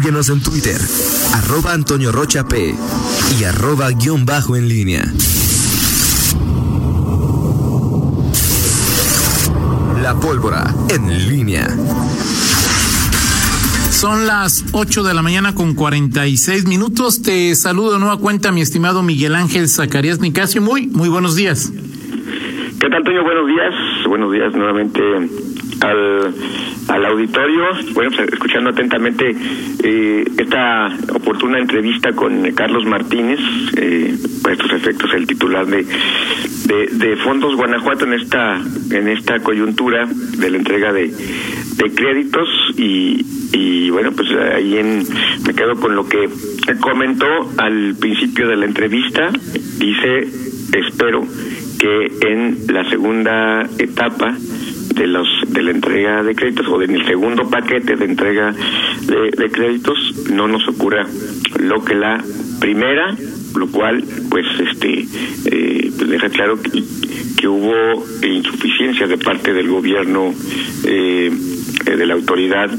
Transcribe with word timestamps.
Síguenos 0.00 0.28
en 0.28 0.40
Twitter, 0.40 0.80
arroba 1.34 1.72
Antonio 1.72 2.12
Rocha 2.12 2.46
P 2.46 2.72
y 3.40 3.42
arroba 3.42 3.90
guion 3.90 4.24
bajo 4.24 4.54
en 4.54 4.68
línea. 4.68 5.02
La 10.00 10.14
pólvora 10.14 10.72
en 10.88 11.28
línea. 11.28 11.66
Son 13.90 14.28
las 14.28 14.66
8 14.70 15.02
de 15.02 15.14
la 15.14 15.22
mañana 15.22 15.56
con 15.56 15.74
46 15.74 16.66
minutos. 16.66 17.20
Te 17.20 17.56
saludo 17.56 17.94
de 17.94 17.98
nueva 17.98 18.18
cuenta, 18.18 18.52
mi 18.52 18.60
estimado 18.60 19.02
Miguel 19.02 19.34
Ángel 19.34 19.68
Zacarías 19.68 20.20
Nicasio. 20.20 20.62
Muy, 20.62 20.86
muy 20.86 21.08
buenos 21.08 21.34
días. 21.34 21.72
¿Qué 22.78 22.86
tal, 22.88 22.98
Antonio? 22.98 23.24
Buenos 23.24 23.48
días. 23.48 23.74
Buenos 24.06 24.32
días 24.32 24.54
nuevamente 24.54 25.00
al, 25.80 26.34
al 26.88 27.04
auditorio. 27.06 27.64
Bueno, 27.92 28.10
pues, 28.16 28.32
escuchando 28.32 28.70
atentamente 28.70 29.34
eh, 29.82 30.24
esta 30.38 30.88
oportuna 31.12 31.58
entrevista 31.58 32.12
con 32.12 32.50
Carlos 32.52 32.84
Martínez, 32.86 33.38
eh, 33.76 34.16
para 34.42 34.54
estos 34.54 34.72
efectos 34.72 35.12
el 35.14 35.26
titular 35.26 35.66
de, 35.66 35.84
de, 35.84 36.86
de, 36.92 37.16
Fondos 37.16 37.56
Guanajuato 37.56 38.04
en 38.04 38.14
esta 38.14 38.60
en 38.90 39.08
esta 39.08 39.40
coyuntura 39.40 40.06
de 40.06 40.50
la 40.50 40.56
entrega 40.56 40.92
de, 40.92 41.08
de 41.08 41.94
créditos 41.94 42.48
y, 42.76 43.24
y 43.52 43.90
bueno, 43.90 44.12
pues 44.12 44.28
ahí 44.54 44.78
en, 44.78 45.04
me 45.46 45.54
quedo 45.54 45.74
con 45.76 45.94
lo 45.94 46.08
que 46.08 46.28
comentó 46.80 47.26
al 47.58 47.94
principio 47.98 48.48
de 48.48 48.56
la 48.56 48.66
entrevista. 48.66 49.30
Dice, 49.78 50.28
espero 50.72 51.26
que 51.78 52.10
en 52.22 52.58
la 52.68 52.88
segunda 52.88 53.62
etapa 53.78 54.36
de 54.94 55.06
los 55.06 55.28
de 55.48 55.62
la 55.62 55.70
entrega 55.70 56.22
de 56.22 56.34
créditos 56.34 56.66
o 56.68 56.82
en 56.82 56.94
el 56.94 57.06
segundo 57.06 57.48
paquete 57.48 57.96
de 57.96 58.04
entrega 58.04 58.54
de, 59.06 59.30
de 59.30 59.50
créditos 59.50 60.30
no 60.30 60.48
nos 60.48 60.66
ocurra 60.68 61.06
lo 61.60 61.84
que 61.84 61.94
la 61.94 62.22
primera 62.60 63.14
lo 63.56 63.68
cual 63.68 64.04
pues 64.30 64.46
este 64.60 65.06
eh, 65.46 65.90
pues 65.96 66.10
deja 66.10 66.28
claro 66.28 66.60
que, 66.60 66.82
que 67.36 67.48
hubo 67.48 68.04
insuficiencia 68.22 69.06
de 69.06 69.18
parte 69.18 69.52
del 69.52 69.68
gobierno 69.68 70.32
eh, 70.84 71.30
de 71.84 72.06
la 72.06 72.14
autoridad 72.14 72.70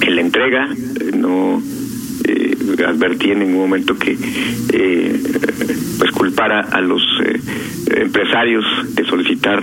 en 0.00 0.14
la 0.14 0.20
entrega 0.20 0.68
no 1.14 1.60
eh, 2.28 2.84
advertí 2.86 3.30
en 3.30 3.40
ningún 3.40 3.58
momento 3.58 3.98
que 3.98 4.16
eh, 4.72 5.22
pues 5.98 6.10
culpara 6.12 6.60
a 6.60 6.80
los 6.80 7.02
eh, 7.24 7.40
empresarios 8.02 8.64
de 8.94 9.04
solicitar 9.04 9.62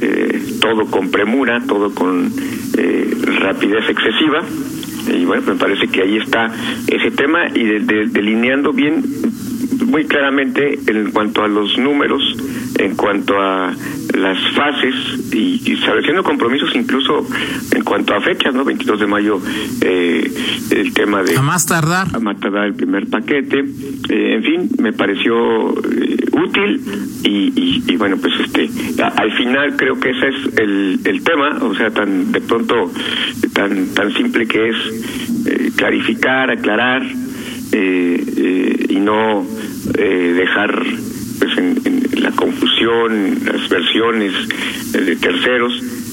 eh, 0.00 0.42
todo 0.60 0.86
con 0.90 1.10
premura, 1.10 1.62
todo 1.66 1.94
con 1.94 2.32
eh, 2.76 3.14
rapidez 3.40 3.88
excesiva. 3.88 4.42
Y 5.12 5.24
bueno, 5.24 5.42
me 5.46 5.54
parece 5.54 5.88
que 5.88 6.02
ahí 6.02 6.16
está 6.16 6.50
ese 6.88 7.10
tema 7.10 7.46
y 7.54 7.64
de, 7.64 7.80
de, 7.80 8.06
delineando 8.06 8.72
bien, 8.72 9.02
muy 9.86 10.04
claramente 10.06 10.78
en 10.86 11.10
cuanto 11.10 11.42
a 11.42 11.48
los 11.48 11.78
números, 11.78 12.22
en 12.78 12.96
cuanto 12.96 13.38
a 13.38 13.72
las 14.16 14.38
fases 14.54 14.94
y, 15.32 15.60
y 15.64 15.72
estableciendo 15.72 16.22
compromisos 16.22 16.70
incluso 16.74 17.26
en 17.74 17.82
cuanto 17.82 18.14
a 18.14 18.20
fechas, 18.20 18.54
¿no? 18.54 18.64
22 18.64 19.00
de 19.00 19.06
mayo, 19.06 19.40
eh, 19.80 20.30
el 20.70 20.92
tema 20.94 21.22
de... 21.22 21.36
A 21.36 21.42
más 21.42 21.66
tardar. 21.66 22.08
A 22.14 22.20
más 22.20 22.38
tardar 22.40 22.66
el 22.66 22.74
primer 22.74 23.08
paquete. 23.08 23.64
Eh, 24.08 24.34
en 24.36 24.42
fin, 24.42 24.70
me 24.78 24.92
pareció 24.92 25.70
eh, 25.70 26.16
útil 26.32 26.80
y, 27.24 27.52
y, 27.60 27.84
y, 27.86 27.96
bueno, 27.96 28.16
pues 28.18 28.32
este, 28.40 28.70
a, 29.02 29.08
al 29.08 29.32
final 29.32 29.76
creo 29.76 29.98
que 29.98 30.10
ese 30.10 30.28
es 30.28 30.58
el, 30.58 31.00
el 31.04 31.24
tema, 31.24 31.58
o 31.60 31.74
sea, 31.74 31.90
tan 31.90 32.32
de 32.32 32.40
pronto, 32.40 32.90
tan, 33.52 33.94
tan 33.94 34.12
simple 34.14 34.46
que 34.46 34.70
es 34.70 34.76
eh, 35.46 35.70
clarificar, 35.76 36.50
aclarar 36.50 37.02
y 37.72 39.00
no 39.00 39.44
dejar 39.98 40.80
pues 41.40 41.58
en, 41.58 41.73
las 42.90 43.68
versiones 43.68 44.32
de 44.92 45.16
terceros, 45.16 45.72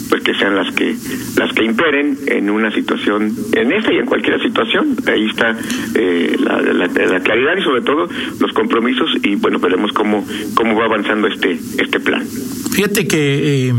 pues 0.09 0.21
que 0.23 0.33
sean 0.35 0.55
las 0.55 0.73
que 0.73 0.95
las 1.37 1.53
que 1.53 1.63
imperen 1.63 2.17
en 2.27 2.49
una 2.49 2.71
situación, 2.71 3.35
en 3.53 3.71
esta 3.71 3.93
y 3.93 3.97
en 3.97 4.05
cualquier 4.05 4.41
situación. 4.41 4.95
Ahí 5.07 5.25
está 5.25 5.57
eh, 5.95 6.35
la, 6.39 6.61
la, 6.61 6.87
la, 6.87 7.19
claridad 7.21 7.57
y 7.57 7.63
sobre 7.63 7.81
todo 7.81 8.09
los 8.39 8.51
compromisos 8.53 9.09
y 9.23 9.35
bueno 9.35 9.59
veremos 9.59 9.91
cómo 9.93 10.25
cómo 10.53 10.75
va 10.75 10.85
avanzando 10.85 11.27
este 11.27 11.59
este 11.77 11.99
plan. 11.99 12.23
Fíjate 12.71 13.07
que 13.07 13.69
eh, 13.69 13.73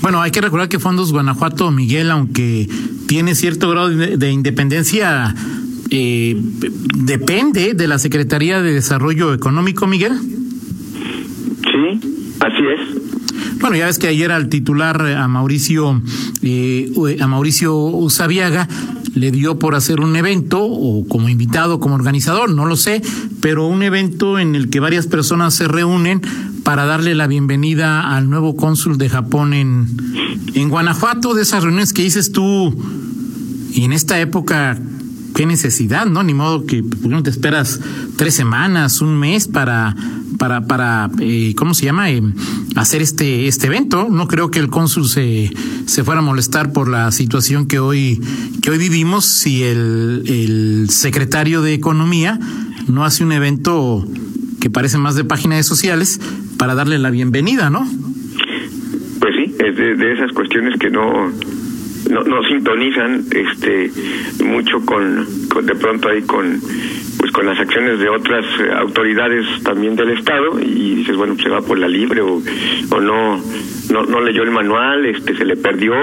bueno 0.00 0.20
hay 0.20 0.30
que 0.30 0.40
recordar 0.40 0.68
que 0.68 0.78
Fondos 0.78 1.12
Guanajuato 1.12 1.70
Miguel, 1.70 2.10
aunque 2.10 2.68
tiene 3.06 3.34
cierto 3.34 3.70
grado 3.70 3.90
de, 3.90 4.16
de 4.16 4.30
independencia 4.30 5.34
eh, 5.90 6.36
depende 6.96 7.72
de 7.74 7.88
la 7.88 7.98
Secretaría 7.98 8.60
de 8.60 8.74
Desarrollo 8.74 9.32
Económico, 9.32 9.86
Miguel. 9.86 10.12
Sí, 11.72 12.17
así 12.40 12.62
es. 12.76 13.60
Bueno, 13.60 13.76
ya 13.76 13.86
ves 13.86 13.98
que 13.98 14.08
ayer 14.08 14.30
al 14.30 14.48
titular 14.48 15.00
a 15.00 15.26
Mauricio 15.28 16.00
eh, 16.42 16.92
a 17.20 17.26
Mauricio 17.26 17.76
Usabiaga 17.76 18.68
le 19.14 19.30
dio 19.30 19.58
por 19.58 19.74
hacer 19.74 20.00
un 20.00 20.14
evento 20.16 20.62
o 20.62 21.06
como 21.08 21.28
invitado, 21.28 21.80
como 21.80 21.94
organizador, 21.94 22.50
no 22.50 22.66
lo 22.66 22.76
sé, 22.76 23.02
pero 23.40 23.66
un 23.66 23.82
evento 23.82 24.38
en 24.38 24.54
el 24.54 24.70
que 24.70 24.80
varias 24.80 25.06
personas 25.06 25.54
se 25.54 25.66
reúnen 25.66 26.22
para 26.62 26.84
darle 26.84 27.14
la 27.14 27.26
bienvenida 27.26 28.14
al 28.14 28.30
nuevo 28.30 28.54
cónsul 28.54 28.98
de 28.98 29.08
Japón 29.08 29.54
en, 29.54 29.86
en 30.54 30.68
Guanajuato, 30.68 31.34
de 31.34 31.42
esas 31.42 31.62
reuniones 31.62 31.92
que 31.92 32.02
dices 32.02 32.30
tú, 32.30 32.76
y 33.72 33.84
en 33.84 33.92
esta 33.92 34.20
época 34.20 34.78
qué 35.38 35.46
necesidad, 35.46 36.06
¿no? 36.06 36.24
Ni 36.24 36.34
modo 36.34 36.66
que 36.66 36.82
no 37.06 37.22
te 37.22 37.30
esperas 37.30 37.80
tres 38.16 38.34
semanas, 38.34 39.00
un 39.00 39.16
mes 39.16 39.46
para, 39.46 39.94
para, 40.36 40.66
para, 40.66 41.08
eh, 41.20 41.54
¿cómo 41.56 41.74
se 41.74 41.84
llama? 41.84 42.10
Eh, 42.10 42.20
hacer 42.74 43.02
este, 43.02 43.46
este 43.46 43.68
evento. 43.68 44.08
No 44.10 44.26
creo 44.26 44.50
que 44.50 44.58
el 44.58 44.68
cónsul 44.68 45.06
se, 45.06 45.48
se 45.86 46.02
fuera 46.02 46.18
a 46.18 46.24
molestar 46.24 46.72
por 46.72 46.88
la 46.88 47.12
situación 47.12 47.68
que 47.68 47.78
hoy, 47.78 48.20
que 48.62 48.72
hoy 48.72 48.78
vivimos 48.78 49.26
si 49.26 49.62
el, 49.62 50.24
el 50.26 50.90
secretario 50.90 51.62
de 51.62 51.72
Economía 51.72 52.40
no 52.88 53.04
hace 53.04 53.22
un 53.22 53.30
evento 53.30 54.04
que 54.60 54.70
parece 54.70 54.98
más 54.98 55.14
de 55.14 55.22
páginas 55.22 55.64
sociales 55.66 56.20
para 56.56 56.74
darle 56.74 56.98
la 56.98 57.10
bienvenida, 57.10 57.70
¿no? 57.70 57.88
Pues 59.20 59.36
sí, 59.36 59.54
es 59.56 59.76
de, 59.76 59.94
de 59.94 60.12
esas 60.14 60.32
cuestiones 60.32 60.76
que 60.80 60.90
no, 60.90 61.30
no, 62.10 62.22
no 62.22 62.42
sintonizan 62.44 63.24
este 63.30 63.90
mucho 64.44 64.80
con, 64.84 65.26
de 65.64 65.74
pronto 65.74 66.08
ahí 66.08 66.22
con 66.22 66.60
pues 67.18 67.32
con 67.32 67.46
las 67.46 67.58
acciones 67.58 67.98
de 67.98 68.08
otras 68.08 68.44
eh, 68.60 68.72
autoridades 68.76 69.44
también 69.62 69.96
del 69.96 70.10
estado 70.10 70.60
y 70.60 70.96
dices 70.96 71.16
bueno 71.16 71.36
se 71.42 71.48
va 71.48 71.60
por 71.60 71.78
la 71.78 71.88
libre 71.88 72.20
o, 72.20 72.40
o 72.90 73.00
no, 73.00 73.40
no 73.90 74.04
no 74.04 74.20
leyó 74.20 74.42
el 74.42 74.50
manual 74.50 75.06
este 75.06 75.36
se 75.36 75.44
le 75.44 75.56
perdió 75.56 75.94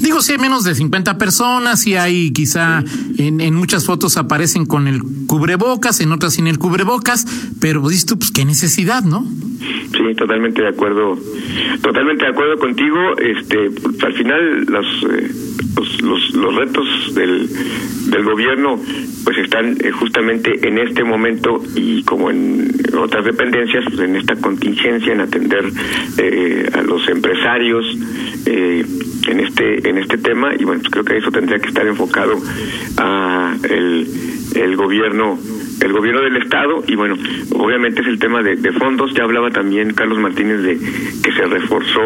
Digo, 0.00 0.22
si 0.22 0.32
hay 0.32 0.38
menos 0.38 0.64
de 0.64 0.74
50 0.74 1.18
personas, 1.18 1.86
y 1.86 1.96
hay 1.96 2.32
quizá 2.32 2.82
en, 3.18 3.40
en, 3.40 3.54
muchas 3.54 3.84
fotos 3.84 4.16
aparecen 4.16 4.64
con 4.64 4.86
el 4.86 5.02
cubrebocas, 5.26 6.00
en 6.00 6.12
otras 6.12 6.34
sin 6.34 6.46
el 6.46 6.58
cubrebocas, 6.58 7.26
pero 7.60 7.86
dices 7.88 8.14
pues 8.18 8.30
qué 8.30 8.44
necesidad, 8.44 9.02
¿no? 9.02 9.26
Sí, 9.58 10.14
totalmente 10.16 10.62
de 10.62 10.68
acuerdo, 10.68 11.18
totalmente 11.82 12.24
de 12.24 12.30
acuerdo 12.30 12.56
contigo. 12.58 13.16
Este, 13.18 13.70
al 14.04 14.12
final 14.14 14.64
los, 14.66 14.86
eh, 15.10 15.30
los, 15.76 16.02
los, 16.02 16.34
los 16.34 16.54
retos 16.54 17.14
del, 17.14 17.48
del 18.10 18.24
gobierno 18.24 18.80
pues 19.24 19.38
están 19.38 19.76
eh, 19.80 19.90
justamente 19.90 20.66
en 20.66 20.78
este 20.78 21.04
momento 21.04 21.62
y 21.74 22.02
como 22.04 22.30
en 22.30 22.70
otras 22.96 23.24
dependencias, 23.24 23.84
pues 23.84 24.00
en 24.00 24.16
esta 24.16 24.36
contingencia, 24.36 25.12
en 25.12 25.20
atender 25.20 25.64
eh, 26.16 26.68
a 26.72 26.82
los 26.82 27.06
empresarios 27.08 27.84
eh, 28.46 28.84
en 29.26 29.40
este 29.40 29.88
en 29.88 29.98
este 29.98 30.16
tema 30.18 30.54
y 30.58 30.64
bueno, 30.64 30.80
pues 30.80 30.90
creo 30.90 31.04
que 31.04 31.16
eso 31.18 31.30
tendría 31.30 31.58
que 31.58 31.68
estar 31.68 31.86
enfocado 31.86 32.40
a 32.96 33.54
el, 33.68 34.06
el 34.58 34.76
gobierno 34.76 35.38
el 35.80 35.92
gobierno 35.92 36.20
del 36.22 36.36
estado 36.36 36.82
y 36.86 36.94
bueno 36.96 37.16
obviamente 37.52 38.02
es 38.02 38.08
el 38.08 38.18
tema 38.18 38.42
de, 38.42 38.56
de 38.56 38.72
fondos 38.72 39.12
ya 39.14 39.24
hablaba 39.24 39.50
también 39.50 39.94
Carlos 39.94 40.18
Martínez 40.18 40.60
de 40.62 40.78
que 41.22 41.32
se 41.32 41.46
reforzó 41.46 42.00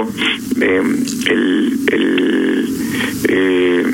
eh, 0.60 0.82
el, 1.28 1.78
el 1.90 2.69
eh, 3.28 3.84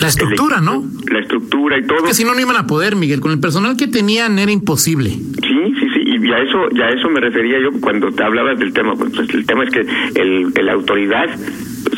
la 0.00 0.08
estructura, 0.08 0.58
el, 0.58 0.64
¿no? 0.64 0.84
La 1.10 1.20
estructura 1.20 1.78
y 1.78 1.86
todo. 1.86 2.04
Que 2.04 2.14
si 2.14 2.24
no, 2.24 2.34
no 2.34 2.40
iban 2.40 2.56
a 2.56 2.66
poder, 2.66 2.96
Miguel. 2.96 3.20
Con 3.20 3.32
el 3.32 3.40
personal 3.40 3.76
que 3.76 3.88
tenían 3.88 4.38
era 4.38 4.52
imposible. 4.52 5.10
Sí, 5.10 5.74
sí, 5.80 5.86
sí. 5.92 6.00
Y 6.04 6.32
a 6.32 6.38
eso, 6.38 6.68
ya 6.70 6.88
eso 6.88 7.08
me 7.10 7.20
refería 7.20 7.58
yo 7.60 7.70
cuando 7.80 8.10
te 8.12 8.22
hablabas 8.22 8.58
del 8.58 8.72
tema. 8.72 8.94
Pues 8.94 9.12
el 9.18 9.46
tema 9.46 9.64
es 9.64 9.70
que 9.70 9.80
el, 9.80 10.52
el 10.54 10.68
autoridad 10.68 11.28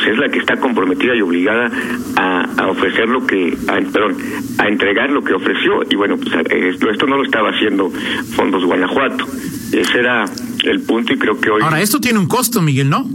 pues, 0.01 0.13
es 0.13 0.19
la 0.19 0.29
que 0.29 0.39
está 0.39 0.57
comprometida 0.57 1.15
y 1.15 1.21
obligada 1.21 1.69
a, 2.15 2.41
a 2.57 2.67
ofrecer 2.69 3.07
lo 3.07 3.25
que, 3.25 3.55
a, 3.67 3.79
perdón, 3.91 4.17
a 4.57 4.67
entregar 4.67 5.09
lo 5.09 5.23
que 5.23 5.33
ofreció. 5.33 5.83
Y 5.89 5.95
bueno, 5.95 6.17
pues 6.17 6.33
esto, 6.49 6.89
esto 6.89 7.05
no 7.07 7.17
lo 7.17 7.23
estaba 7.23 7.49
haciendo 7.49 7.91
Fondos 8.35 8.65
Guanajuato. 8.65 9.25
Ese 9.71 9.99
era 9.99 10.25
el 10.63 10.81
punto 10.81 11.13
y 11.13 11.17
creo 11.17 11.39
que 11.39 11.49
hoy. 11.49 11.61
Ahora, 11.61 11.81
esto 11.81 11.99
tiene 11.99 12.19
un 12.19 12.27
costo, 12.27 12.61
Miguel, 12.61 12.89
¿no? 12.89 13.07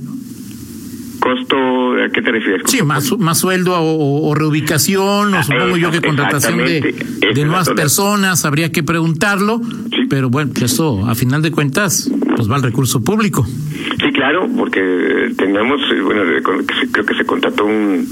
¿Costo 1.21 1.57
a 1.57 2.09
qué 2.13 2.23
te 2.23 2.31
refieres? 2.31 2.63
Sí, 2.67 2.83
más, 2.83 3.19
más 3.19 3.39
sueldo 3.39 3.75
o, 3.77 4.33
reubicación, 4.35 5.35
o 5.35 5.39
ah, 5.39 5.43
supongo 5.43 5.77
yo 5.77 5.91
que 5.91 6.01
contratación 6.01 6.59
de, 6.59 6.95
de 7.35 7.45
nuevas 7.45 7.71
personas, 7.71 8.45
habría 8.45 8.71
que 8.71 8.85
preguntarlo, 8.85 9.61
pero 10.09 10.31
bueno, 10.31 10.53
eso 10.61 11.05
a 11.09 11.17
final 11.17 11.43
de 11.43 11.51
cuentas 11.51 12.09
pues 12.37 12.49
va 12.49 12.57
al 12.57 12.63
recurso 12.63 13.03
público. 13.03 13.45
Claro, 14.27 14.49
porque 14.59 14.81
teníamos, 15.39 15.81
eh, 15.93 16.01
bueno, 16.01 16.23
creo 16.91 17.07
que 17.07 17.15
se 17.15 17.25
contrató 17.25 17.65
un, 17.65 18.05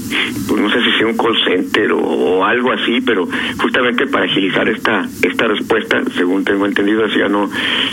pues 0.47 0.61
no 0.61 0.69
sé 0.69 0.81
si 0.81 0.97
sea 0.97 1.07
un 1.07 1.17
call 1.17 1.35
center 1.43 1.91
o, 1.91 2.45
algo 2.45 2.71
así, 2.71 3.01
pero 3.01 3.27
justamente 3.57 4.07
para 4.07 4.23
agilizar 4.23 4.69
esta 4.69 5.05
esta 5.21 5.47
respuesta, 5.49 6.01
según 6.15 6.45
tengo 6.45 6.65
entendido, 6.67 7.05
ya 7.07 7.27
no, 7.27 7.49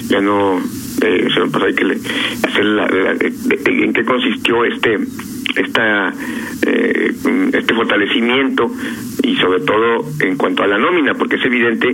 ya 0.07 0.21
no, 0.21 0.61
eh, 1.03 1.29
pues 1.51 1.65
hay 1.65 1.75
que 1.75 1.85
hacer 2.47 2.65
la, 2.65 2.87
en 2.87 3.93
qué 3.93 4.05
consistió 4.05 4.67
este 4.67 4.99
esta 5.57 6.15
eh, 6.65 7.13
este 7.55 7.75
fortalecimiento 7.75 8.71
y 9.25 9.35
sobre 9.35 9.63
todo 9.63 10.07
en 10.21 10.37
cuanto 10.37 10.63
a 10.63 10.69
la 10.69 10.79
nómina, 10.79 11.15
porque 11.15 11.35
es 11.35 11.45
evidente 11.45 11.93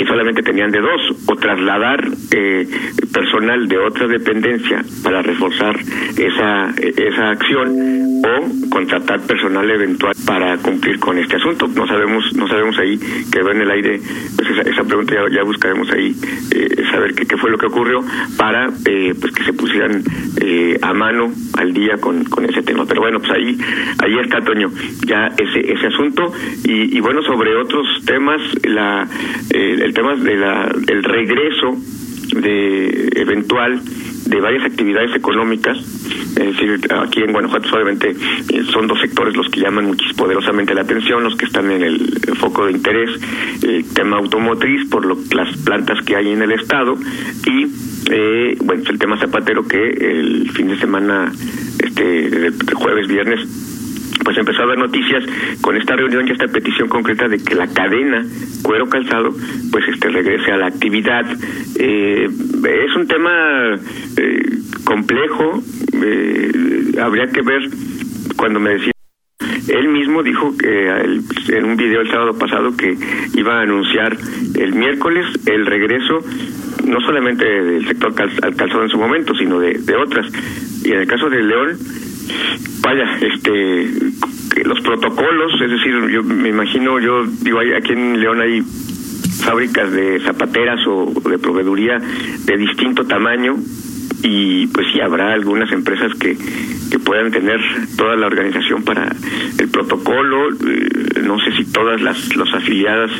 que 0.00 0.06
solamente 0.06 0.42
tenían 0.42 0.70
de 0.70 0.80
dos, 0.80 1.00
o 1.26 1.36
trasladar 1.36 2.08
eh, 2.30 2.66
personal 3.12 3.68
de 3.68 3.78
otra 3.78 4.06
dependencia 4.06 4.82
para 5.02 5.22
reforzar 5.22 5.78
esa, 6.16 6.70
esa 6.76 7.30
acción, 7.30 8.00
o 8.22 8.68
contratar 8.70 9.20
personal 9.20 9.68
eventual 9.70 10.14
para 10.26 10.56
cumplir 10.58 10.98
con 10.98 11.18
este 11.18 11.36
asunto. 11.36 11.66
No 11.68 11.86
sabemos, 11.86 12.34
no 12.36 12.46
sabemos 12.48 12.78
ahí, 12.78 12.98
quedó 13.32 13.50
en 13.50 13.62
el 13.62 13.70
aire, 13.70 14.00
pues 14.36 14.66
esa, 14.66 14.84
pregunta 14.84 15.14
ya, 15.32 15.42
buscaremos 15.42 15.90
ahí, 15.90 16.14
eh, 16.54 16.84
saber 16.90 17.14
qué, 17.14 17.36
fue 17.36 17.50
lo 17.50 17.58
que 17.58 17.66
ocurrió 17.66 18.00
para 18.36 18.68
eh, 18.84 19.14
pues 19.18 19.32
que 19.32 19.44
se 19.44 19.52
pusieran 19.52 20.02
a 20.82 20.92
mano 20.94 21.30
al 21.54 21.72
día 21.72 21.96
con, 22.00 22.24
con 22.24 22.44
ese 22.44 22.62
tema. 22.62 22.84
Pero 22.86 23.00
bueno, 23.00 23.18
pues 23.20 23.30
ahí, 23.32 23.56
ahí 24.02 24.18
está, 24.22 24.40
Toño, 24.40 24.70
ya 25.06 25.28
ese, 25.38 25.72
ese 25.72 25.86
asunto. 25.86 26.32
Y, 26.64 26.96
y 26.96 27.00
bueno, 27.00 27.22
sobre 27.22 27.54
otros 27.56 27.86
temas, 28.04 28.40
la, 28.64 29.06
el 29.50 29.94
tema 29.94 30.16
de 30.16 30.36
la, 30.36 30.74
el 30.88 31.02
regreso 31.02 31.76
de 32.32 33.08
eventual 33.16 33.80
de 34.26 34.40
varias 34.40 34.64
actividades 34.64 35.14
económicas, 35.16 35.76
es 35.78 36.34
decir, 36.34 36.80
aquí 36.92 37.20
en 37.20 37.32
Guanajuato 37.32 37.68
solamente 37.68 38.10
eh, 38.10 38.62
son 38.70 38.86
dos 38.86 39.00
sectores 39.00 39.36
los 39.36 39.48
que 39.48 39.60
llaman 39.60 39.96
poderosamente 40.16 40.74
la 40.74 40.82
atención, 40.82 41.24
los 41.24 41.36
que 41.36 41.46
están 41.46 41.70
en 41.70 41.82
el 41.82 42.36
foco 42.36 42.66
de 42.66 42.72
interés, 42.72 43.10
el 43.62 43.84
tema 43.92 44.18
automotriz 44.18 44.88
por 44.88 45.04
lo, 45.04 45.18
las 45.34 45.56
plantas 45.58 46.04
que 46.04 46.16
hay 46.16 46.30
en 46.30 46.42
el 46.42 46.52
estado 46.52 46.96
y 47.46 47.66
eh, 48.12 48.56
bueno, 48.64 48.82
el 48.88 48.98
tema 48.98 49.18
zapatero 49.18 49.66
que 49.66 49.90
el 49.90 50.50
fin 50.50 50.68
de 50.68 50.78
semana, 50.78 51.32
este, 51.78 52.50
jueves, 52.74 53.08
viernes, 53.08 53.40
pues 54.24 54.36
empezó 54.36 54.60
a 54.60 54.64
haber 54.64 54.78
noticias 54.78 55.24
con 55.60 55.76
esta 55.76 55.96
reunión 55.96 56.26
y 56.26 56.32
esta 56.32 56.46
petición 56.46 56.88
concreta 56.88 57.28
de 57.28 57.38
que 57.38 57.54
la 57.54 57.66
cadena 57.68 58.24
cuero 58.62 58.88
calzado 58.88 59.30
pues 59.70 59.88
este 59.88 60.08
regrese 60.08 60.52
a 60.52 60.56
la 60.56 60.66
actividad 60.66 61.24
eh, 61.78 62.28
es 62.28 62.96
un 62.96 63.06
tema 63.06 63.74
eh, 64.16 64.42
complejo 64.84 65.62
eh, 66.02 66.52
habría 67.00 67.26
que 67.28 67.42
ver 67.42 67.62
cuando 68.36 68.60
me 68.60 68.70
decía 68.70 68.92
él 69.68 69.88
mismo 69.88 70.22
dijo 70.22 70.56
que 70.56 70.88
en 70.88 71.64
un 71.64 71.76
video 71.76 72.00
el 72.00 72.10
sábado 72.10 72.36
pasado 72.36 72.76
que 72.76 72.96
iba 73.34 73.58
a 73.58 73.62
anunciar 73.62 74.16
el 74.56 74.74
miércoles 74.74 75.26
el 75.46 75.66
regreso 75.66 76.20
no 76.86 77.00
solamente 77.00 77.44
del 77.44 77.86
sector 77.86 78.12
al 78.42 78.56
calzado 78.56 78.82
en 78.82 78.88
su 78.88 78.98
momento, 78.98 79.32
sino 79.34 79.60
de 79.60 79.96
otras. 79.96 80.26
Y 80.82 80.92
en 80.92 81.00
el 81.00 81.06
caso 81.06 81.28
de 81.28 81.42
León, 81.42 81.78
vaya, 82.82 83.04
este, 83.20 83.90
los 84.64 84.80
protocolos, 84.80 85.52
es 85.60 85.70
decir, 85.70 86.08
yo 86.10 86.22
me 86.22 86.48
imagino, 86.48 86.98
yo 87.00 87.24
digo, 87.42 87.60
aquí 87.60 87.92
en 87.92 88.20
León 88.20 88.40
hay 88.40 88.62
fábricas 89.40 89.90
de 89.92 90.20
zapateras 90.20 90.80
o 90.86 91.12
de 91.28 91.38
proveeduría 91.38 91.98
de 92.44 92.56
distinto 92.56 93.06
tamaño 93.06 93.56
y 94.22 94.66
pues 94.68 94.86
sí 94.92 95.00
habrá 95.00 95.32
algunas 95.32 95.72
empresas 95.72 96.12
que, 96.14 96.36
que 96.90 96.98
puedan 96.98 97.30
tener 97.30 97.58
toda 97.96 98.16
la 98.16 98.26
organización 98.26 98.82
para 98.82 99.08
el 99.58 99.68
protocolo, 99.68 100.50
eh, 100.50 101.22
no 101.22 101.38
sé 101.40 101.52
si 101.56 101.64
todas 101.72 102.00
las 102.02 102.36
los 102.36 102.52
afiliadas 102.52 103.10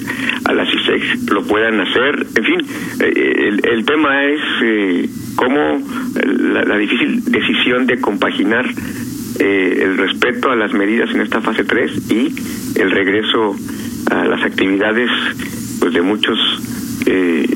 a 0.45 0.53
la 0.53 0.67
CISEX 0.67 1.31
lo 1.31 1.43
puedan 1.45 1.81
hacer, 1.81 2.27
en 2.37 2.45
fin, 2.45 2.61
eh, 3.01 3.49
el, 3.49 3.61
el, 3.67 3.85
tema 3.85 4.25
es 4.25 4.41
eh, 4.63 5.09
cómo 5.41 5.83
la, 6.23 6.65
la 6.65 6.77
difícil 6.77 7.25
decisión 7.25 7.87
de 7.87 7.99
compaginar 7.99 8.67
eh, 9.39 9.81
el 9.85 9.97
respeto 9.97 10.51
a 10.51 10.57
las 10.57 10.75
medidas 10.75 11.09
en 11.15 11.23
esta 11.23 11.41
fase 11.41 11.65
3 11.65 12.11
y 12.11 12.35
el 12.79 12.91
regreso 12.91 13.57
a 14.11 14.27
las 14.27 14.43
actividades 14.43 15.09
pues 15.81 15.95
de 15.95 16.03
muchos 16.03 16.39
eh, 17.07 17.49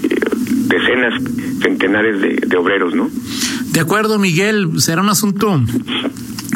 decenas, 0.66 1.22
centenares 1.60 2.22
de, 2.48 2.56
obreros, 2.56 2.94
¿no? 2.94 3.10
De 3.72 3.80
acuerdo, 3.80 4.18
Miguel, 4.18 4.80
será 4.80 5.02
un 5.02 5.10
asunto 5.10 5.60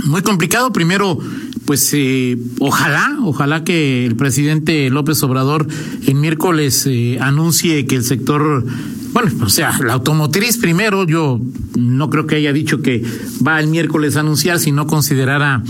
muy 0.06 0.22
complicado. 0.22 0.72
Primero, 0.72 1.18
pues 1.66 1.92
eh, 1.92 2.38
ojalá, 2.58 3.18
ojalá 3.22 3.64
que 3.64 4.06
el 4.06 4.16
presidente 4.16 4.88
López 4.88 5.22
Obrador 5.22 5.66
en 6.06 6.20
miércoles 6.22 6.86
eh, 6.86 7.18
anuncie 7.20 7.84
que 7.84 7.96
el 7.96 8.04
sector 8.04 8.64
bueno, 9.12 9.30
o 9.42 9.48
sea, 9.48 9.76
la 9.84 9.94
automotriz 9.94 10.58
primero, 10.58 11.06
yo 11.06 11.40
no 11.76 12.10
creo 12.10 12.26
que 12.26 12.36
haya 12.36 12.52
dicho 12.52 12.82
que 12.82 13.02
va 13.46 13.60
el 13.60 13.68
miércoles 13.68 14.16
a 14.16 14.20
anunciar 14.20 14.58
si 14.58 14.72
no 14.72 14.86
considerara 14.86 15.62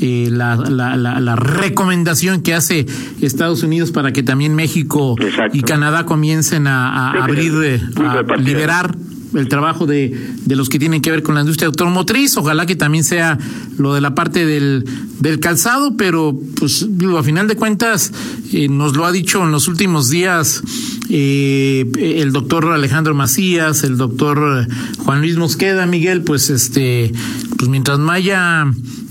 eh, 0.00 0.28
la, 0.30 0.56
la, 0.56 0.96
la, 0.96 1.36
recomendación 1.36 2.42
que 2.42 2.54
hace 2.54 2.86
Estados 3.20 3.62
Unidos 3.62 3.92
para 3.92 4.12
que 4.12 4.22
también 4.22 4.54
México 4.54 5.16
y 5.52 5.62
Canadá 5.62 6.06
comiencen 6.06 6.66
a, 6.66 7.12
abrir, 7.22 7.52
eh, 7.62 7.80
a 7.96 8.36
liberar 8.36 8.94
el 9.38 9.48
trabajo 9.48 9.86
de, 9.86 10.16
de, 10.44 10.56
los 10.56 10.68
que 10.68 10.78
tienen 10.78 11.02
que 11.02 11.10
ver 11.10 11.22
con 11.22 11.34
la 11.34 11.40
industria 11.40 11.66
automotriz. 11.68 12.36
Ojalá 12.36 12.66
que 12.66 12.76
también 12.76 13.04
sea 13.04 13.38
lo 13.78 13.94
de 13.94 14.00
la 14.00 14.14
parte 14.14 14.46
del, 14.46 14.84
del 15.20 15.40
calzado, 15.40 15.96
pero 15.96 16.38
pues 16.58 16.86
a 17.16 17.22
final 17.22 17.48
de 17.48 17.56
cuentas 17.56 18.12
eh, 18.52 18.68
nos 18.68 18.96
lo 18.96 19.04
ha 19.06 19.12
dicho 19.12 19.42
en 19.42 19.52
los 19.52 19.68
últimos 19.68 20.10
días 20.10 20.62
eh, 21.08 21.90
el 21.98 22.32
doctor 22.32 22.66
Alejandro 22.66 23.14
Macías, 23.14 23.84
el 23.84 23.96
doctor 23.96 24.66
Juan 24.98 25.20
Luis 25.20 25.36
Mosqueda, 25.36 25.86
Miguel, 25.86 26.22
pues 26.22 26.50
este, 26.50 27.12
pues 27.56 27.68
mientras 27.68 27.98
no 27.98 28.10
haya 28.10 28.66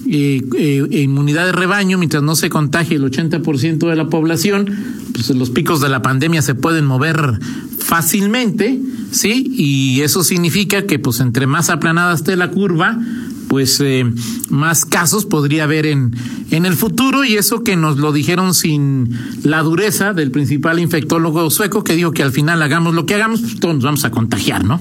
eh, 0.08 0.44
eh, 0.56 1.02
inmunidad 1.02 1.48
de 1.48 1.52
rebaño, 1.52 1.98
mientras 1.98 2.22
no 2.22 2.36
se 2.36 2.48
contagie 2.48 2.98
el 2.98 3.04
80% 3.04 3.90
de 3.90 3.96
la 3.96 4.08
población, 4.08 4.68
pues 5.14 5.30
los 5.32 5.50
picos 5.50 5.82
de 5.82 5.90
la 5.90 6.04
pandemia 6.04 6.44
se 6.44 6.54
pueden 6.54 6.86
mover 6.86 7.40
fácilmente, 7.80 8.80
¿sí? 9.12 9.52
Y 9.56 10.02
eso 10.02 10.24
significa 10.24 10.86
que 10.86 11.00
pues 11.00 11.20
entre 11.20 11.48
más 11.48 11.70
aplanada 11.70 12.14
esté 12.14 12.36
la 12.36 12.52
curva, 12.52 13.00
pues 13.48 13.80
eh, 13.82 14.06
más 14.50 14.86
casos 14.86 15.26
podría 15.26 15.64
haber 15.66 15.86
en, 15.86 16.16
en 16.52 16.66
el 16.66 16.74
futuro 16.74 17.24
y 17.24 17.36
eso 17.36 17.64
que 17.64 17.76
nos 17.76 17.98
lo 17.98 18.12
dijeron 18.12 18.54
sin 18.54 19.18
la 19.44 19.62
dureza 19.62 20.14
del 20.14 20.32
principal 20.32 20.80
infectólogo 20.80 21.50
sueco 21.52 21.84
que 21.84 21.94
dijo 21.94 22.12
que 22.12 22.24
al 22.24 22.32
final 22.32 22.62
hagamos 22.62 22.94
lo 22.94 23.06
que 23.06 23.16
hagamos, 23.16 23.42
pues 23.42 23.60
todos 23.60 23.76
nos 23.76 23.84
vamos 23.84 24.06
a 24.06 24.12
contagiar, 24.12 24.64
¿no? 24.64 24.80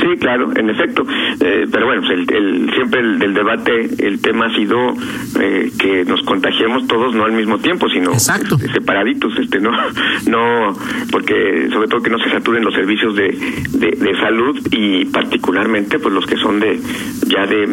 Sí, 0.00 0.16
claro, 0.18 0.50
en 0.56 0.70
efecto. 0.70 1.04
Eh, 1.40 1.66
pero 1.70 1.86
bueno, 1.86 2.02
pues 2.02 2.12
el, 2.12 2.34
el, 2.34 2.72
siempre 2.74 3.00
el, 3.00 3.18
del 3.18 3.34
debate, 3.34 3.90
el 3.98 4.20
tema 4.20 4.46
ha 4.46 4.54
sido 4.54 4.94
eh, 5.40 5.70
que 5.78 6.04
nos 6.04 6.22
contagiemos 6.22 6.86
todos, 6.86 7.14
no 7.14 7.24
al 7.24 7.32
mismo 7.32 7.58
tiempo, 7.58 7.88
sino 7.88 8.12
Exacto. 8.12 8.56
Este, 8.56 8.72
separaditos, 8.72 9.36
este, 9.38 9.60
no, 9.60 9.70
no, 10.28 10.76
porque 11.10 11.68
sobre 11.70 11.88
todo 11.88 12.02
que 12.02 12.10
no 12.10 12.18
se 12.18 12.30
saturen 12.30 12.64
los 12.64 12.74
servicios 12.74 13.14
de, 13.14 13.36
de, 13.70 13.90
de 13.90 14.20
salud 14.20 14.58
y 14.70 15.04
particularmente, 15.06 15.98
pues 15.98 16.14
los 16.14 16.26
que 16.26 16.36
son 16.36 16.60
de 16.60 16.80
ya 17.26 17.46
de, 17.46 17.66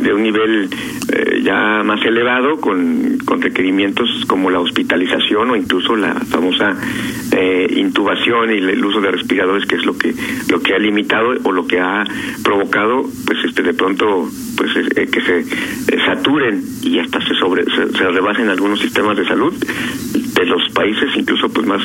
de 0.00 0.14
un 0.14 0.22
nivel 0.22 0.68
eh, 1.12 1.42
ya 1.42 1.82
más 1.84 2.04
elevado 2.04 2.60
con, 2.60 3.18
con 3.24 3.42
requerimientos 3.42 4.08
como 4.26 4.50
la 4.50 4.60
hospitalización 4.60 5.50
o 5.50 5.56
incluso 5.56 5.96
la 5.96 6.14
famosa 6.14 6.76
eh, 7.32 7.66
intubación 7.76 8.50
y 8.50 8.58
el 8.58 8.84
uso 8.84 9.00
de 9.00 9.10
respiradores 9.10 9.66
que 9.66 9.76
es 9.76 9.84
lo 9.84 9.98
que 9.98 10.14
lo 10.48 10.60
que 10.60 10.74
ha 10.74 10.78
limitado 10.78 11.34
o 11.42 11.52
lo 11.52 11.66
que 11.66 11.78
ha 11.78 12.04
provocado 12.42 13.04
pues 13.26 13.44
este 13.44 13.62
de 13.62 13.74
pronto 13.74 14.28
pues 14.56 14.70
eh, 14.76 15.08
que 15.10 15.20
se 15.20 15.44
saturen 16.06 16.62
y 16.82 16.98
hasta 16.98 17.20
se 17.20 17.34
sobre 17.34 17.64
se, 17.64 18.10
rebasen 18.10 18.48
algunos 18.48 18.80
sistemas 18.80 19.16
de 19.16 19.26
salud 19.26 19.52
de 20.34 20.46
los 20.46 20.62
países 20.72 21.10
incluso 21.16 21.48
pues 21.48 21.66
más 21.66 21.82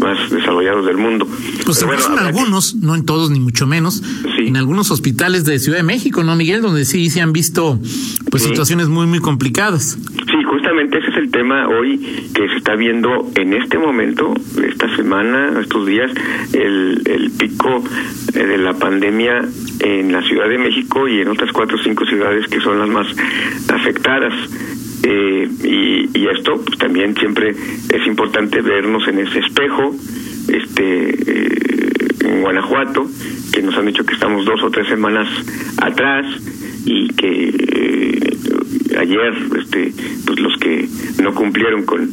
más 0.00 0.30
desarrollados 0.30 0.86
del 0.86 0.96
mundo. 0.96 1.26
Pues 1.64 1.82
en 1.82 2.18
algunos, 2.18 2.74
no 2.76 2.94
en 2.94 3.04
todos 3.04 3.30
ni 3.30 3.40
mucho 3.40 3.66
menos, 3.66 4.02
en 4.38 4.56
algunos 4.56 4.90
hospitales 4.90 5.44
de 5.44 5.58
Ciudad 5.58 5.78
de 5.78 5.84
México, 5.84 6.22
¿no, 6.24 6.36
Miguel? 6.36 6.62
Donde 6.62 6.84
sí 6.84 7.10
se 7.10 7.20
han 7.20 7.32
visto 7.32 7.78
pues 8.30 8.42
situaciones 8.42 8.88
muy, 8.88 9.06
muy 9.06 9.20
complicadas. 9.20 9.98
Sí, 10.26 10.42
justamente 10.44 10.98
ese 10.98 11.08
es 11.08 11.16
el 11.16 11.30
tema 11.30 11.68
hoy 11.68 11.98
que 12.34 12.48
se 12.48 12.56
está 12.56 12.74
viendo 12.76 13.30
en 13.34 13.54
este 13.54 13.78
momento, 13.78 14.34
esta 14.62 14.94
semana, 14.96 15.60
estos 15.60 15.86
días, 15.86 16.10
el, 16.52 17.02
el 17.06 17.30
pico 17.32 17.82
eh, 18.34 18.44
de 18.44 18.58
la 18.58 18.74
pandemia 18.74 19.44
en 19.80 20.12
la 20.12 20.22
Ciudad 20.22 20.48
de 20.48 20.58
México 20.58 21.08
y 21.08 21.20
en 21.20 21.28
otras 21.28 21.52
cuatro 21.52 21.76
o 21.76 21.82
cinco 21.82 22.04
ciudades 22.06 22.46
que 22.48 22.60
son 22.60 22.78
las 22.78 22.88
más 22.88 23.06
afectadas. 23.68 24.32
Eh, 25.02 25.48
y, 25.64 26.28
esto 26.28 26.60
pues, 26.64 26.78
también 26.78 27.14
siempre 27.16 27.50
es 27.50 28.06
importante 28.06 28.60
vernos 28.60 29.06
en 29.08 29.18
ese 29.20 29.38
espejo 29.38 29.94
este 30.48 31.10
eh, 31.10 31.58
en 32.20 32.42
Guanajuato 32.42 33.06
que 33.52 33.62
nos 33.62 33.76
han 33.76 33.86
dicho 33.86 34.04
que 34.04 34.14
estamos 34.14 34.44
dos 34.44 34.62
o 34.62 34.70
tres 34.70 34.88
semanas 34.88 35.28
atrás 35.78 36.26
y 36.84 37.08
que 37.08 37.48
eh, 37.48 38.98
ayer 38.98 39.34
este 39.58 39.92
pues 40.26 40.40
los 40.40 40.56
que 40.58 40.88
no 41.22 41.34
cumplieron 41.34 41.84
con 41.84 42.10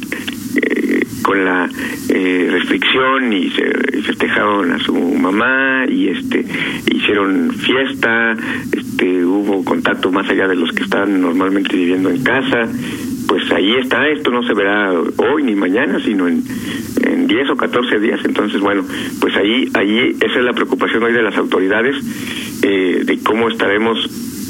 con 1.26 1.44
la 1.44 1.68
restricción 2.08 3.32
y 3.32 3.50
se 3.50 3.64
festejaron 4.02 4.70
a 4.70 4.78
su 4.78 4.94
mamá 4.94 5.84
y 5.88 6.08
este 6.08 6.44
hicieron 6.86 7.50
fiesta 7.50 8.36
este 8.70 9.24
hubo 9.24 9.64
contacto 9.64 10.12
más 10.12 10.30
allá 10.30 10.46
de 10.46 10.54
los 10.54 10.70
que 10.70 10.84
están 10.84 11.20
normalmente 11.20 11.74
viviendo 11.76 12.10
en 12.10 12.22
casa. 12.22 12.68
Pues 13.26 13.50
ahí 13.50 13.74
está 13.74 14.06
esto 14.06 14.30
no 14.30 14.44
se 14.44 14.54
verá 14.54 14.92
hoy 14.92 15.42
ni 15.42 15.56
mañana 15.56 15.98
sino 15.98 16.28
en 16.28 16.44
en 17.02 17.26
10 17.26 17.50
o 17.50 17.56
14 17.56 17.98
días. 17.98 18.20
Entonces 18.24 18.60
bueno 18.60 18.84
pues 19.20 19.34
ahí 19.36 19.68
ahí 19.74 20.16
esa 20.20 20.38
es 20.38 20.44
la 20.44 20.52
preocupación 20.52 21.02
hoy 21.02 21.12
de 21.12 21.22
las 21.22 21.36
autoridades 21.36 21.96
eh, 22.62 23.02
de 23.04 23.18
cómo 23.24 23.48
estaremos 23.48 23.98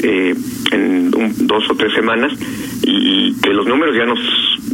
eh, 0.03 0.35
en 0.73 1.11
dos 1.47 1.71
o 1.71 1.75
tres 1.75 1.95
semanas 1.95 2.33
y 2.83 3.35
que 3.41 3.51
los 3.55 3.67
números 3.67 3.97
ya 3.97 4.05
nos 4.05 4.19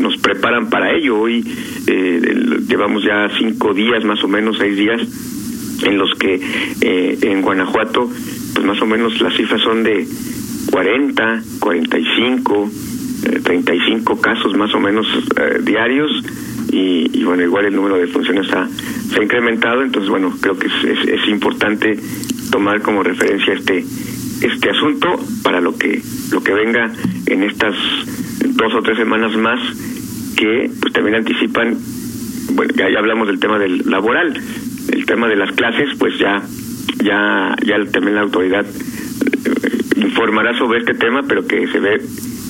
nos 0.03 0.17
preparan 0.19 0.69
para 0.69 0.93
ello. 0.93 1.19
Hoy 1.19 1.45
eh, 1.87 2.61
llevamos 2.69 3.05
ya 3.05 3.31
cinco 3.39 3.73
días, 3.73 4.05
más 4.05 4.23
o 4.23 4.29
menos 4.29 4.59
seis 4.59 4.77
días, 4.77 5.01
en 5.85 5.99
los 5.99 6.13
que 6.19 6.41
eh, 6.81 7.19
en 7.23 7.43
Guanajuato, 7.43 8.11
pues 8.55 8.67
más 8.67 8.81
o 8.83 8.87
menos 8.87 9.21
las 9.21 9.35
cifras 9.35 9.63
son 9.63 9.83
de 9.83 10.07
40, 10.71 11.43
45, 11.61 12.71
eh, 13.25 13.41
35 13.43 14.21
casos 14.21 14.57
más 14.57 14.75
o 14.75 14.81
menos 14.81 15.07
eh, 15.37 15.61
diarios. 15.63 16.11
Y, 16.71 17.11
y, 17.19 17.25
bueno, 17.25 17.43
igual 17.43 17.67
el 17.67 17.77
número 17.77 17.97
de 17.97 18.07
funciones 18.07 18.51
ha, 18.53 18.67
se 18.67 19.21
ha 19.21 19.23
incrementado, 19.23 19.83
entonces 19.83 20.09
bueno, 20.09 20.35
creo 20.41 20.59
que 20.59 20.69
es, 20.69 21.07
es, 21.07 21.29
importante 21.29 21.99
tomar 22.51 22.81
como 22.81 23.03
referencia 23.03 23.53
este 23.53 23.85
este 24.41 24.71
asunto 24.71 25.21
para 25.43 25.61
lo 25.61 25.77
que 25.77 26.01
lo 26.31 26.43
que 26.43 26.55
venga 26.55 26.91
en 27.27 27.43
estas 27.43 27.75
dos 28.57 28.75
o 28.75 28.83
tres 28.83 28.97
semanas 28.97 29.37
más 29.37 29.61
que 30.37 30.71
pues 30.81 30.93
también 30.93 31.17
anticipan, 31.17 31.77
bueno, 32.53 32.73
ya, 32.77 32.87
hablamos 32.99 33.29
del 33.29 33.39
tema 33.39 33.59
del 33.59 33.83
laboral, 33.91 34.41
el 34.93 35.07
tema 35.07 35.29
de 35.29 35.37
las 35.37 35.53
clases, 35.53 35.91
pues 35.99 36.19
ya, 36.19 36.43
ya, 37.03 37.55
ya 37.65 37.85
también 37.91 38.17
la 38.17 38.23
autoridad 38.23 38.65
eh, 38.67 40.01
informará 40.05 40.57
sobre 40.59 40.81
este 40.81 40.95
tema, 40.95 41.23
pero 41.27 41.47
que 41.47 41.67
se 41.69 41.79
ve 41.79 42.01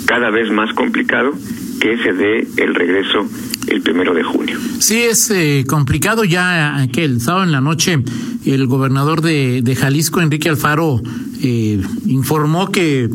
cada 0.07 0.31
vez 0.31 0.51
más 0.51 0.73
complicado 0.75 1.33
que 1.81 1.99
se 1.99 2.13
dé 2.13 2.47
el 2.59 2.75
regreso 2.75 3.27
el 3.69 3.83
primero 3.83 4.15
de 4.15 4.23
junio. 4.23 4.59
Sí, 4.79 5.03
es 5.03 5.31
eh, 5.31 5.65
complicado 5.67 6.25
ya 6.25 6.87
que 6.93 7.09
sábado 7.21 7.45
en 7.45 7.53
la 7.53 7.61
noche 7.61 7.99
el 8.45 8.67
gobernador 8.67 9.23
de, 9.23 9.63
de 9.63 9.77
Jalisco, 9.77 10.21
Enrique 10.21 10.49
Alfaro, 10.49 11.01
eh, 11.43 11.81
informó 12.07 12.71
que 12.71 13.09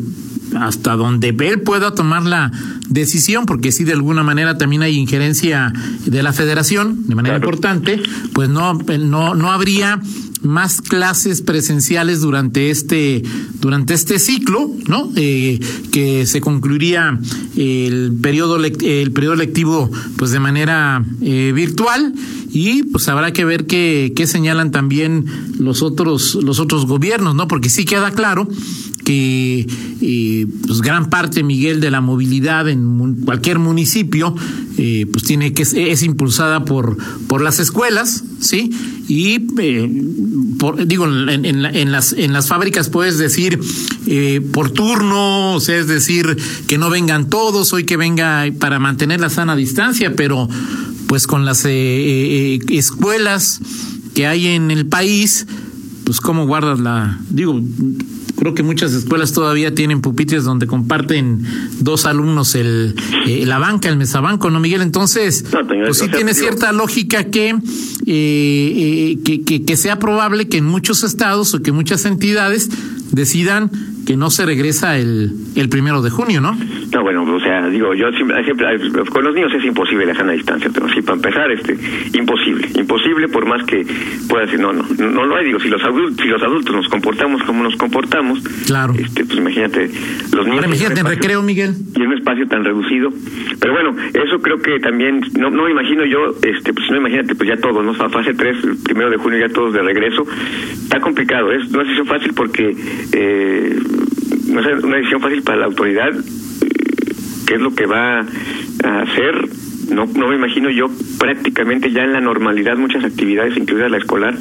hasta 0.56 0.96
donde 0.96 1.28
él 1.28 1.60
pueda 1.62 1.94
tomar 1.94 2.24
la 2.24 2.52
decisión, 2.88 3.46
porque 3.46 3.72
si 3.72 3.84
de 3.84 3.92
alguna 3.92 4.22
manera 4.22 4.58
también 4.58 4.82
hay 4.82 4.96
injerencia 4.96 5.72
de 6.06 6.22
la 6.22 6.32
federación, 6.32 7.06
de 7.06 7.14
manera 7.14 7.36
importante, 7.36 8.00
pues 8.32 8.48
no, 8.48 8.74
no, 8.74 9.34
no 9.34 9.50
habría 9.52 10.00
más 10.42 10.80
clases 10.80 11.42
presenciales 11.42 12.20
durante 12.20 12.70
este 12.70 13.22
durante 13.60 13.94
este 13.94 14.18
ciclo, 14.18 14.70
¿no? 14.86 15.10
Eh, 15.16 15.58
que 15.90 16.26
se 16.26 16.40
concluiría 16.40 17.18
el 17.56 18.12
periodo 18.22 18.56
el 18.56 19.12
periodo 19.12 19.34
lectivo 19.34 19.90
pues 20.16 20.30
de 20.30 20.40
manera 20.40 21.04
eh, 21.20 21.52
virtual 21.54 22.14
y 22.50 22.84
pues 22.84 23.08
habrá 23.08 23.32
que 23.32 23.44
ver 23.44 23.66
qué, 23.66 24.12
qué 24.14 24.26
señalan 24.26 24.70
también 24.70 25.26
los 25.58 25.82
otros 25.82 26.36
los 26.36 26.60
otros 26.60 26.86
gobiernos, 26.86 27.34
¿no? 27.34 27.48
Porque 27.48 27.68
sí 27.68 27.84
queda 27.84 28.12
claro 28.12 28.48
que 29.08 29.66
eh, 30.02 30.46
pues 30.66 30.82
gran 30.82 31.08
parte, 31.08 31.42
Miguel, 31.42 31.80
de 31.80 31.90
la 31.90 32.02
movilidad 32.02 32.68
en 32.68 33.14
cualquier 33.24 33.58
municipio, 33.58 34.34
eh, 34.76 35.06
pues 35.10 35.24
tiene 35.24 35.54
que 35.54 35.62
es 35.62 36.02
impulsada 36.02 36.66
por 36.66 36.98
por 37.26 37.40
las 37.40 37.58
escuelas, 37.58 38.24
sí, 38.38 38.70
y 39.08 39.46
eh, 39.60 39.88
digo 40.84 41.06
en, 41.06 41.90
las 41.90 42.12
en 42.12 42.34
las 42.34 42.48
fábricas 42.48 42.90
puedes 42.90 43.16
decir 43.16 43.58
por 44.52 44.72
turno, 44.72 45.54
o 45.54 45.60
sea, 45.60 45.78
es 45.78 45.86
decir 45.86 46.36
que 46.66 46.76
no 46.76 46.90
vengan 46.90 47.30
todos, 47.30 47.72
hoy 47.72 47.84
que 47.84 47.96
venga 47.96 48.44
para 48.60 48.78
mantener 48.78 49.22
la 49.22 49.30
sana 49.30 49.56
distancia, 49.56 50.16
pero 50.16 50.50
pues 51.06 51.26
con 51.26 51.46
las 51.46 51.64
escuelas 51.64 53.60
que 54.14 54.26
hay 54.26 54.48
en 54.48 54.70
el 54.70 54.84
país, 54.84 55.46
pues 56.04 56.20
cómo 56.20 56.46
guardas 56.46 56.78
la, 56.78 57.18
digo, 57.30 57.58
Creo 58.38 58.54
que 58.54 58.62
muchas 58.62 58.92
escuelas 58.92 59.32
todavía 59.32 59.74
tienen 59.74 60.00
pupitres 60.00 60.44
donde 60.44 60.68
comparten 60.68 61.44
dos 61.80 62.06
alumnos 62.06 62.54
el 62.54 62.94
eh, 63.26 63.44
la 63.44 63.58
banca, 63.58 63.88
el 63.88 63.96
mesabanco, 63.96 64.48
¿no, 64.50 64.60
Miguel? 64.60 64.82
Entonces, 64.82 65.44
pues 65.50 65.98
sí 65.98 66.08
tiene 66.08 66.34
cierta 66.34 66.70
lógica 66.72 67.24
que, 67.24 67.50
eh, 67.50 67.56
eh, 68.06 69.18
que, 69.24 69.42
que, 69.42 69.64
que 69.64 69.76
sea 69.76 69.98
probable 69.98 70.48
que 70.48 70.58
en 70.58 70.66
muchos 70.66 71.02
estados 71.02 71.52
o 71.54 71.62
que 71.62 71.72
muchas 71.72 72.04
entidades 72.04 72.68
decidan 73.10 73.72
que 74.08 74.16
no 74.16 74.30
se 74.30 74.46
regresa 74.46 74.96
el, 74.96 75.30
el 75.54 75.68
primero 75.68 76.00
de 76.00 76.08
junio, 76.08 76.40
¿no? 76.40 76.56
No, 76.94 77.02
bueno, 77.02 77.24
o 77.24 77.40
sea, 77.40 77.68
digo, 77.68 77.92
yo 77.92 78.10
siempre, 78.12 78.42
con 79.12 79.22
los 79.22 79.34
niños 79.34 79.52
es 79.52 79.62
imposible 79.66 80.06
la 80.06 80.14
sana 80.14 80.32
distancia, 80.32 80.70
pero 80.72 80.88
sí, 80.88 81.02
para 81.02 81.16
empezar, 81.16 81.52
este, 81.52 81.76
imposible, 82.14 82.70
imposible 82.74 83.28
por 83.28 83.44
más 83.44 83.62
que 83.66 83.84
pueda 84.26 84.46
decir, 84.46 84.60
no, 84.60 84.72
no, 84.72 84.82
no 84.96 85.26
lo 85.26 85.36
hay, 85.36 85.44
digo, 85.44 85.60
si 85.60 85.68
los 85.68 85.82
adultos, 85.84 86.24
si 86.24 86.26
los 86.26 86.42
adultos 86.42 86.74
nos 86.74 86.88
comportamos 86.88 87.42
como 87.42 87.62
nos 87.62 87.76
comportamos, 87.76 88.40
claro. 88.66 88.94
este, 88.98 89.26
pues 89.26 89.36
imagínate, 89.36 89.90
los 90.32 90.46
niños... 90.46 90.64
imagínate 90.64 91.00
en 91.00 91.06
recreo, 91.06 91.42
Miguel. 91.42 91.74
Y 91.94 92.00
en 92.00 92.06
un 92.06 92.14
espacio 92.14 92.48
tan 92.48 92.64
reducido, 92.64 93.10
pero 93.60 93.74
bueno, 93.74 93.94
eso 94.14 94.40
creo 94.40 94.56
que 94.62 94.80
también, 94.80 95.20
no, 95.38 95.50
no 95.50 95.64
me 95.64 95.72
imagino 95.72 96.06
yo, 96.06 96.34
este, 96.42 96.72
pues 96.72 96.90
no 96.90 96.96
imagínate, 96.96 97.34
pues 97.34 97.46
ya 97.46 97.58
todos, 97.58 97.84
¿no? 97.84 97.92
Fase 97.92 98.32
3, 98.32 98.56
primero 98.84 99.10
de 99.10 99.18
junio 99.18 99.38
ya 99.38 99.52
todos 99.52 99.74
de 99.74 99.82
regreso, 99.82 100.24
está 100.82 100.98
complicado, 100.98 101.52
es, 101.52 101.70
no 101.70 101.82
es 101.82 101.90
eso 101.90 102.06
fácil 102.06 102.32
porque... 102.32 102.74
Eh, 103.12 103.78
no 104.48 104.60
es 104.60 104.84
una 104.84 104.96
decisión 104.96 105.20
fácil 105.20 105.42
para 105.42 105.58
la 105.58 105.66
autoridad 105.66 106.10
qué 107.46 107.54
es 107.54 107.60
lo 107.60 107.74
que 107.74 107.86
va 107.86 108.20
a 108.20 109.02
hacer 109.02 109.48
no 109.90 110.06
no 110.06 110.28
me 110.28 110.36
imagino 110.36 110.70
yo 110.70 110.86
prácticamente 111.18 111.92
ya 111.92 112.02
en 112.02 112.12
la 112.12 112.20
normalidad 112.20 112.76
muchas 112.76 113.04
actividades 113.04 113.56
incluida 113.56 113.88
la 113.88 113.98
escolar 113.98 114.36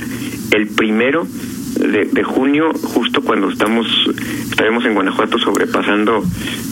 el 0.51 0.67
primero 0.67 1.27
de, 1.79 2.23
junio 2.23 2.73
justo 2.73 3.21
cuando 3.21 3.49
estamos 3.49 3.87
estaremos 4.49 4.83
en 4.85 4.93
Guanajuato 4.93 5.37
sobrepasando 5.37 6.23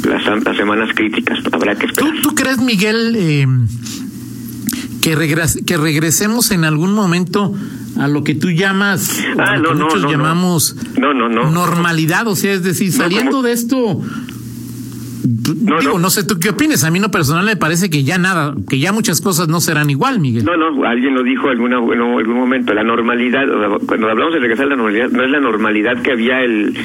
las, 0.08 0.25
las 0.44 0.58
semanas 0.58 0.89
críticas 0.96 1.39
habrá 1.51 1.75
que 1.75 1.86
esperar. 1.86 2.13
¿Tú, 2.22 2.34
crees 2.34 2.60
Miguel 2.60 3.15
eh, 3.15 3.48
que 5.01 5.15
que 5.65 5.77
regresemos 5.77 6.51
en 6.51 6.63
algún 6.63 6.94
momento 6.94 7.54
a 7.98 8.08
lo 8.08 8.24
que 8.24 8.36
tú 8.36 8.52
llamas, 8.52 9.24
ah, 9.38 9.58
muchos 9.74 10.12
llamamos 10.12 10.75
no. 10.98 11.14
No, 11.14 11.50
normalidad, 11.50 12.28
o 12.28 12.36
sea, 12.36 12.54
es 12.54 12.64
decir, 12.64 12.92
saliendo 12.92 13.42
de 13.42 13.52
esto, 13.54 14.02
digo, 15.25 16.00
no. 16.00 16.10
sé 16.10 16.25
tú 16.25 16.40
qué 16.40 16.50
opinas, 16.50 16.84
a 16.84 16.92
mí 16.92 17.00
no 17.00 17.10
personal 17.10 17.46
me 17.46 17.56
parece 17.56 17.90
que 17.90 18.04
ya 18.04 18.18
nada, 18.18 18.56
que 18.70 18.80
ya 18.80 18.92
muchas 18.92 19.22
cosas 19.22 19.48
no 19.48 19.62
serán 19.62 19.90
igual, 19.90 20.20
Miguel. 20.20 20.46
No, 20.46 20.58
no, 20.58 20.86
alguien 20.86 21.16
lo 21.16 21.24
dijo 21.24 21.52
en 21.52 21.74
algún 21.74 22.36
momento, 22.36 22.74
la 22.74 22.84
normalidad, 22.84 23.46
cuando 23.86 24.10
hablamos 24.10 24.34
de 24.34 24.40
regresar 24.40 24.66
a 24.66 24.70
la 24.70 24.75
normalidad, 24.75 25.10
no 25.10 25.24
es 25.24 25.32
la 25.32 25.40
normalidad 25.40 26.02
que 26.02 26.12
había 26.12 26.42
el, 26.42 26.78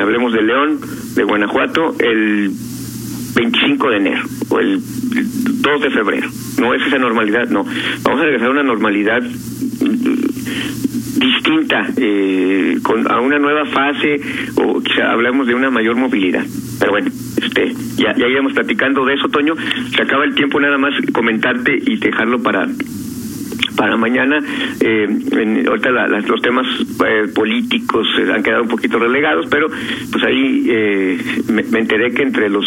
hablemos 0.00 0.32
de 0.32 0.42
León, 0.42 0.80
de 1.14 1.24
Guanajuato, 1.24 1.94
el 1.98 2.50
25 3.34 3.90
de 3.90 3.96
enero 3.96 4.22
o 4.48 4.58
el 4.58 4.80
2 4.80 5.82
de 5.82 5.90
febrero. 5.90 6.28
No 6.58 6.74
es 6.74 6.86
esa 6.86 6.98
normalidad, 6.98 7.48
no. 7.48 7.64
Vamos 8.02 8.20
a 8.20 8.24
regresar 8.24 8.48
a 8.48 8.50
una 8.50 8.62
normalidad 8.62 9.22
distinta, 11.18 11.86
eh, 11.96 12.78
con 12.82 13.10
a 13.10 13.20
una 13.20 13.38
nueva 13.38 13.64
fase 13.66 14.20
o 14.56 14.80
quizá 14.80 15.12
hablamos 15.12 15.46
de 15.46 15.54
una 15.54 15.70
mayor 15.70 15.96
movilidad. 15.96 16.44
Pero 16.78 16.92
bueno, 16.92 17.10
este, 17.42 17.72
ya, 17.96 18.14
ya 18.16 18.26
platicando 18.54 19.04
de 19.04 19.14
eso, 19.14 19.28
Toño. 19.28 19.54
Se 19.94 20.02
acaba 20.02 20.24
el 20.24 20.34
tiempo 20.34 20.60
nada 20.60 20.78
más 20.78 20.94
comentarte 21.12 21.76
y 21.86 21.96
dejarlo 21.96 22.42
para 22.42 22.66
para 23.76 23.96
mañana. 23.96 24.38
Eh, 24.80 25.06
en, 25.32 25.68
ahorita 25.68 25.90
los 25.90 26.42
temas 26.42 26.66
eh, 27.06 27.28
políticos 27.34 28.06
han 28.32 28.42
quedado 28.42 28.62
un 28.62 28.68
poquito 28.68 28.98
relegados, 28.98 29.46
pero 29.50 29.68
pues 30.10 30.24
ahí 30.24 30.66
eh, 30.68 31.18
me, 31.48 31.62
me, 31.64 31.80
enteré 31.80 32.12
que 32.12 32.22
entre 32.22 32.48
los 32.48 32.64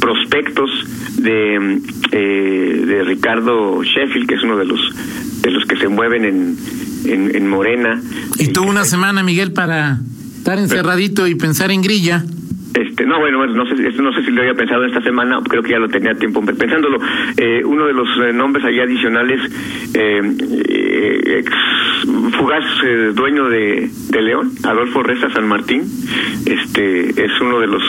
prospectos 0.00 0.70
de, 1.18 1.80
eh, 2.12 2.82
de 2.86 3.04
Ricardo 3.04 3.82
Sheffield, 3.82 4.26
que 4.26 4.34
es 4.34 4.42
uno 4.42 4.56
de 4.56 4.64
los 4.64 4.80
de 5.42 5.50
los 5.52 5.64
que 5.66 5.76
se 5.76 5.88
mueven 5.88 6.24
en, 6.24 6.56
en, 7.12 7.34
en 7.34 7.48
Morena. 7.48 8.00
Y 8.38 8.48
tuvo 8.48 8.70
una 8.70 8.84
semana, 8.84 9.22
Miguel, 9.22 9.52
para 9.52 9.98
estar 10.36 10.58
encerradito 10.58 11.26
y 11.26 11.34
pensar 11.34 11.70
en 11.70 11.82
grilla. 11.82 12.24
Este, 12.74 13.06
no, 13.06 13.18
bueno, 13.18 13.46
no 13.46 13.66
sé, 13.66 13.74
no 13.74 14.12
sé 14.12 14.22
si 14.22 14.30
lo 14.30 14.42
había 14.42 14.54
pensado 14.54 14.84
esta 14.84 15.00
semana, 15.00 15.38
creo 15.48 15.62
que 15.62 15.70
ya 15.70 15.78
lo 15.78 15.88
tenía 15.88 16.14
tiempo 16.14 16.44
pensándolo. 16.44 16.98
Eh, 17.38 17.62
uno 17.64 17.86
de 17.86 17.94
los 17.94 18.06
eh, 18.18 18.32
nombres 18.34 18.64
ahí 18.66 18.78
adicionales, 18.78 19.40
eh, 19.94 20.20
eh 20.68 21.38
ex 21.38 21.52
fugaz 22.38 22.64
eh, 22.84 23.12
dueño 23.14 23.48
de, 23.48 23.88
de 24.10 24.22
León, 24.22 24.52
Adolfo 24.62 25.02
Reza 25.02 25.30
San 25.30 25.48
Martín, 25.48 25.84
este, 26.44 27.24
es 27.24 27.40
uno 27.40 27.60
de 27.60 27.66
los 27.66 27.82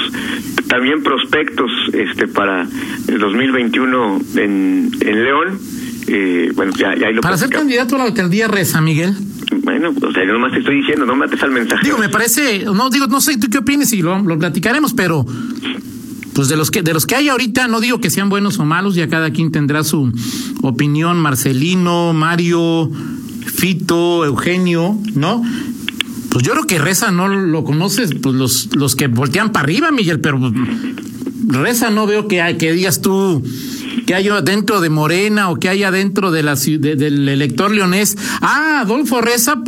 también 0.68 1.04
prospectos 1.04 1.72
este 1.94 2.28
para 2.28 2.66
el 3.08 3.20
2021 3.20 4.20
en, 4.36 4.92
en 5.02 5.24
León. 5.24 5.60
Eh, 6.08 6.52
bueno, 6.56 6.72
ya, 6.78 6.96
ya 6.96 7.12
lo 7.12 7.22
Para 7.22 7.38
ser 7.38 7.50
candidato 7.50 7.96
a 7.96 8.00
la 8.00 8.06
alcaldía 8.06 8.48
Reza, 8.48 8.80
Miguel. 8.82 9.14
Bueno, 9.64 9.90
o 9.90 10.12
sea, 10.12 10.26
yo 10.26 10.34
nomás 10.34 10.54
te 10.54 10.60
estoy 10.60 10.78
diciendo, 10.78 11.06
no 11.06 11.16
mates 11.16 11.42
al 11.44 11.52
mensaje. 11.52 11.84
Digo, 11.84 11.98
me 11.98 12.10
parece, 12.10 12.64
no 12.64 12.90
digo, 12.90 13.08
no 13.08 13.20
sé 13.20 13.38
tú 13.38 13.48
qué 13.50 13.58
opinas 13.60 13.92
y 13.94 14.02
lo, 14.02 14.18
lo 14.20 14.40
platicaremos, 14.40 14.94
pero 14.94 15.26
pues 16.34 16.50
de 16.50 16.56
los 16.56 16.70
que 16.70 16.84
de 16.84 16.94
los 16.94 17.08
que 17.08 17.16
hay 17.16 17.30
ahorita 17.30 17.68
no 17.68 17.80
digo 17.82 18.00
que 18.00 18.10
sean 18.10 18.30
buenos 18.30 18.60
o 18.60 18.66
malos, 18.66 18.96
ya 18.96 19.10
cada 19.10 19.32
quien 19.32 19.52
tendrá 19.52 19.84
su 19.84 20.12
opinión, 20.62 21.18
Marcelino, 21.18 22.14
Mario, 22.14 22.92
Fito, 23.46 24.24
Eugenio, 24.24 24.98
¿no? 25.16 25.42
Pues 26.30 26.46
yo 26.46 26.54
creo 26.54 26.68
que 26.68 26.78
Reza 26.78 27.12
no 27.12 27.28
lo 27.28 27.64
conoces, 27.64 28.14
pues 28.22 28.36
los 28.36 28.76
los 28.76 28.96
que 28.96 29.08
voltean 29.08 29.52
para 29.52 29.64
arriba, 29.64 29.92
Miguel, 29.92 30.20
pero 30.20 30.40
Reza 31.48 31.90
no 31.90 32.06
veo 32.06 32.28
que 32.28 32.56
que 32.60 32.72
digas 32.72 33.02
tú 33.02 33.44
que 34.08 34.16
hay 34.16 34.30
dentro 34.42 34.80
de 34.80 34.90
Morena 34.90 35.50
o 35.50 35.58
que 35.58 35.68
haya 35.68 35.92
dentro 35.92 36.32
de 36.32 36.42
la 36.42 36.56
de, 36.56 36.96
del 36.96 37.28
elector 37.28 37.70
leonés. 37.70 38.18
Ah, 38.42 38.80
Adolfo 38.82 39.20
Reza, 39.20 39.62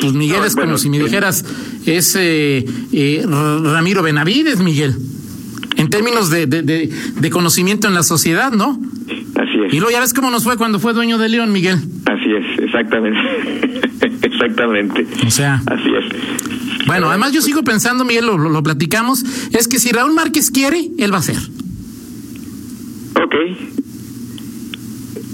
pues 0.00 0.14
Miguel 0.14 0.40
no, 0.40 0.44
es 0.46 0.54
bueno, 0.54 0.70
como 0.70 0.78
si 0.78 0.88
me 0.88 0.98
dijeras, 0.98 1.44
es 1.84 2.16
eh, 2.18 2.64
eh, 2.92 3.26
Ramiro 3.28 4.02
Benavides, 4.02 4.60
Miguel. 4.60 4.96
En 5.76 5.90
términos 5.90 6.30
de, 6.30 6.46
de, 6.46 6.62
de, 6.62 6.90
de, 7.20 7.30
conocimiento 7.30 7.86
en 7.86 7.94
la 7.94 8.02
sociedad, 8.02 8.50
¿no? 8.52 8.80
Así 9.36 9.60
es. 9.66 9.74
Y 9.74 9.76
luego 9.76 9.92
ya 9.92 10.00
ves 10.00 10.14
cómo 10.14 10.30
nos 10.30 10.42
fue 10.42 10.56
cuando 10.56 10.80
fue 10.80 10.94
dueño 10.94 11.18
de 11.18 11.28
León, 11.28 11.52
Miguel. 11.52 11.76
Así 12.06 12.32
es, 12.32 12.64
exactamente. 12.64 13.20
exactamente. 14.22 15.06
O 15.26 15.30
sea. 15.30 15.62
Así 15.66 15.90
es. 15.94 16.86
Bueno, 16.86 17.10
además 17.10 17.32
yo 17.32 17.42
sigo 17.42 17.62
pensando, 17.64 18.04
Miguel, 18.04 18.26
lo, 18.26 18.38
lo, 18.38 18.48
lo 18.48 18.62
platicamos, 18.62 19.24
es 19.52 19.68
que 19.68 19.78
si 19.78 19.92
Raúl 19.92 20.14
Márquez 20.14 20.50
quiere, 20.50 20.88
él 20.98 21.12
va 21.12 21.18
a 21.18 21.22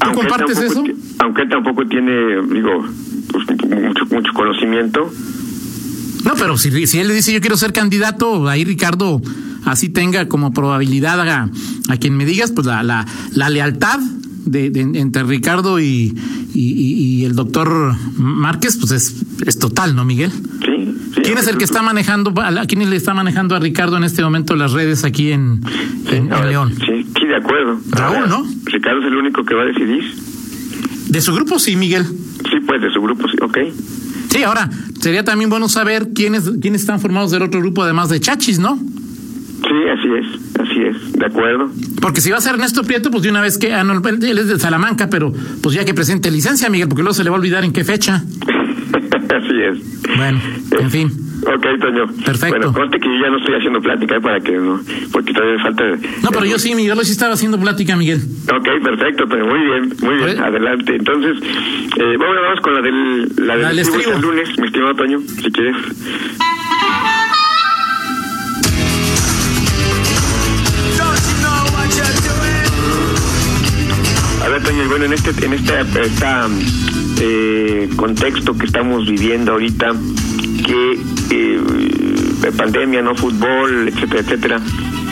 ¿Tú 0.01 0.13
compartes 0.13 0.59
eso? 0.59 0.85
Aunque 1.19 1.43
él 1.43 1.49
tampoco 1.49 1.87
tiene, 1.87 2.43
digo, 2.53 2.87
pues, 3.31 3.47
mucho, 3.83 4.07
mucho 4.07 4.33
conocimiento. 4.35 5.11
No, 6.25 6.33
pero 6.39 6.57
si, 6.57 6.87
si 6.87 6.99
él 6.99 7.09
le 7.09 7.15
dice 7.15 7.33
yo 7.33 7.41
quiero 7.41 7.57
ser 7.57 7.73
candidato, 7.73 8.49
ahí 8.49 8.65
Ricardo 8.65 9.21
así 9.65 9.89
tenga 9.89 10.29
como 10.29 10.53
probabilidad 10.53 11.21
a, 11.29 11.51
a 11.89 11.97
quien 11.97 12.17
me 12.17 12.25
digas, 12.25 12.53
pues 12.53 12.67
la, 12.67 12.83
la, 12.83 13.07
la 13.33 13.51
lealtad 13.51 13.99
de, 14.45 14.71
de, 14.71 14.81
entre 14.81 15.23
Ricardo 15.25 15.81
y, 15.81 16.15
y, 16.55 16.61
y, 16.61 17.25
el 17.25 17.35
doctor 17.35 17.95
Márquez, 18.17 18.77
pues 18.79 18.93
es, 18.93 19.15
es 19.47 19.59
total, 19.59 19.97
¿no, 19.97 20.05
Miguel? 20.05 20.31
Sí. 20.65 20.74
Sí 20.85 21.21
¿Quién 21.23 21.39
es 21.39 21.47
el 21.47 21.57
que 21.57 21.65
está 21.65 21.83
manejando, 21.83 22.33
a 22.41 22.67
quién 22.67 22.89
le 22.89 22.97
está 22.97 23.15
manejando 23.15 23.55
a 23.55 23.61
Ricardo 23.61 23.97
en 23.97 24.05
este 24.05 24.23
momento 24.23 24.57
las 24.57 24.73
redes 24.73 25.05
aquí 25.05 25.33
en, 25.33 25.61
sí, 26.09 26.17
en, 26.17 26.33
en 26.33 26.49
León? 26.49 26.75
Sí, 26.79 27.07
sí, 27.19 27.27
de 27.27 27.37
acuerdo. 27.37 27.79
Raúl, 27.91 28.29
¿no? 28.29 28.45
Ricardo 28.65 29.01
es 29.01 29.07
el 29.07 29.17
único 29.17 29.45
que 29.45 29.55
va 29.55 29.63
a 29.63 29.67
decidir. 29.67 30.03
De 31.09 31.21
su 31.21 31.35
grupo 31.35 31.59
sí, 31.59 31.77
Miguel. 31.77 32.05
Sí, 32.05 32.61
pues 32.67 32.83
de 32.83 32.91
su 32.91 33.01
grupo 33.01 33.29
sí, 33.29 33.37
ok. 33.41 33.59
Sí, 34.31 34.43
ahora, 34.43 34.69
sería 35.01 35.25
también 35.25 35.49
bueno 35.49 35.69
saber 35.69 36.09
quiénes, 36.15 36.51
quiénes 36.61 36.81
están 36.81 37.01
formados 37.01 37.31
del 37.31 37.43
otro 37.43 37.61
grupo 37.61 37.83
además 37.83 38.09
de 38.09 38.21
Chachis, 38.21 38.59
¿no? 38.59 38.77
Sí, 38.77 39.81
así 39.91 40.09
es, 40.09 40.61
así 40.61 40.81
es, 40.83 41.13
de 41.13 41.27
acuerdo. 41.27 41.71
Porque 42.01 42.21
si 42.21 42.31
va 42.31 42.39
a 42.39 42.41
ser 42.41 42.55
Ernesto 42.55 42.83
Prieto, 42.83 43.11
pues 43.11 43.23
de 43.23 43.31
una 43.31 43.41
vez 43.41 43.57
que, 43.59 43.73
ah, 43.73 43.85
no, 43.85 43.95
él 44.07 44.39
es 44.39 44.49
de 44.49 44.59
Salamanca, 44.59 45.09
pero 45.09 45.33
pues 45.63 45.75
ya 45.75 45.85
que 45.85 45.95
presente 45.95 46.31
licencia, 46.31 46.69
Miguel, 46.69 46.89
porque 46.89 47.03
luego 47.03 47.15
se 47.15 47.25
le 47.25 47.31
va 47.31 47.37
a 47.37 47.39
olvidar 47.39 47.65
en 47.65 47.73
qué 47.73 47.85
fecha. 47.85 48.25
Así 49.33 49.63
es. 49.63 50.17
Bueno, 50.17 50.41
en 50.81 50.91
fin. 50.91 51.11
Ok, 51.47 51.67
Toño. 51.81 52.07
Perfecto. 52.25 52.57
Bueno, 52.57 52.73
conste 52.73 52.99
que 52.99 53.07
yo 53.07 53.23
ya 53.23 53.31
no 53.31 53.39
estoy 53.39 53.55
haciendo 53.55 53.81
plática 53.81 54.17
¿eh? 54.17 54.21
para 54.21 54.41
que 54.41 54.53
no, 54.53 54.81
porque 55.13 55.33
todavía 55.33 55.63
falta. 55.63 55.85
No, 56.23 56.31
pero 56.31 56.47
yo 56.47 56.59
sí, 56.59 56.75
Miguel, 56.75 56.99
sí 57.05 57.13
estaba 57.13 57.35
haciendo 57.35 57.59
plática, 57.59 57.97
Miguel. 57.97 58.21
Ok, 58.51 58.83
perfecto, 58.83 59.27
Toño. 59.27 59.47
Muy 59.47 59.61
bien, 59.61 59.93
muy 60.03 60.15
bien. 60.17 60.43
Adelante. 60.43 60.97
Entonces, 60.97 61.37
eh, 61.43 62.17
vamos, 62.19 62.37
vamos 62.43 62.61
con 62.61 62.75
la 62.75 62.81
del, 62.81 63.47
la 63.47 63.57
del, 63.57 63.77
La 63.77 63.83
del 63.83 64.21
lunes, 64.23 64.59
mi 64.59 64.67
estimado 64.67 64.95
Toño, 64.95 65.21
si 65.21 65.51
quieres. 65.51 65.77
Bueno, 74.65 75.05
en 75.05 75.13
este, 75.13 75.45
en 75.45 75.53
este 75.53 75.81
esta, 76.03 76.49
eh, 77.21 77.89
contexto 77.97 78.57
que 78.57 78.65
estamos 78.65 79.07
viviendo 79.07 79.53
ahorita, 79.53 79.93
que 80.67 80.99
eh, 81.31 81.61
de 82.41 82.53
pandemia, 82.53 83.03
no 83.03 83.15
fútbol, 83.15 83.89
etcétera, 83.89 84.21
etcétera, 84.21 84.61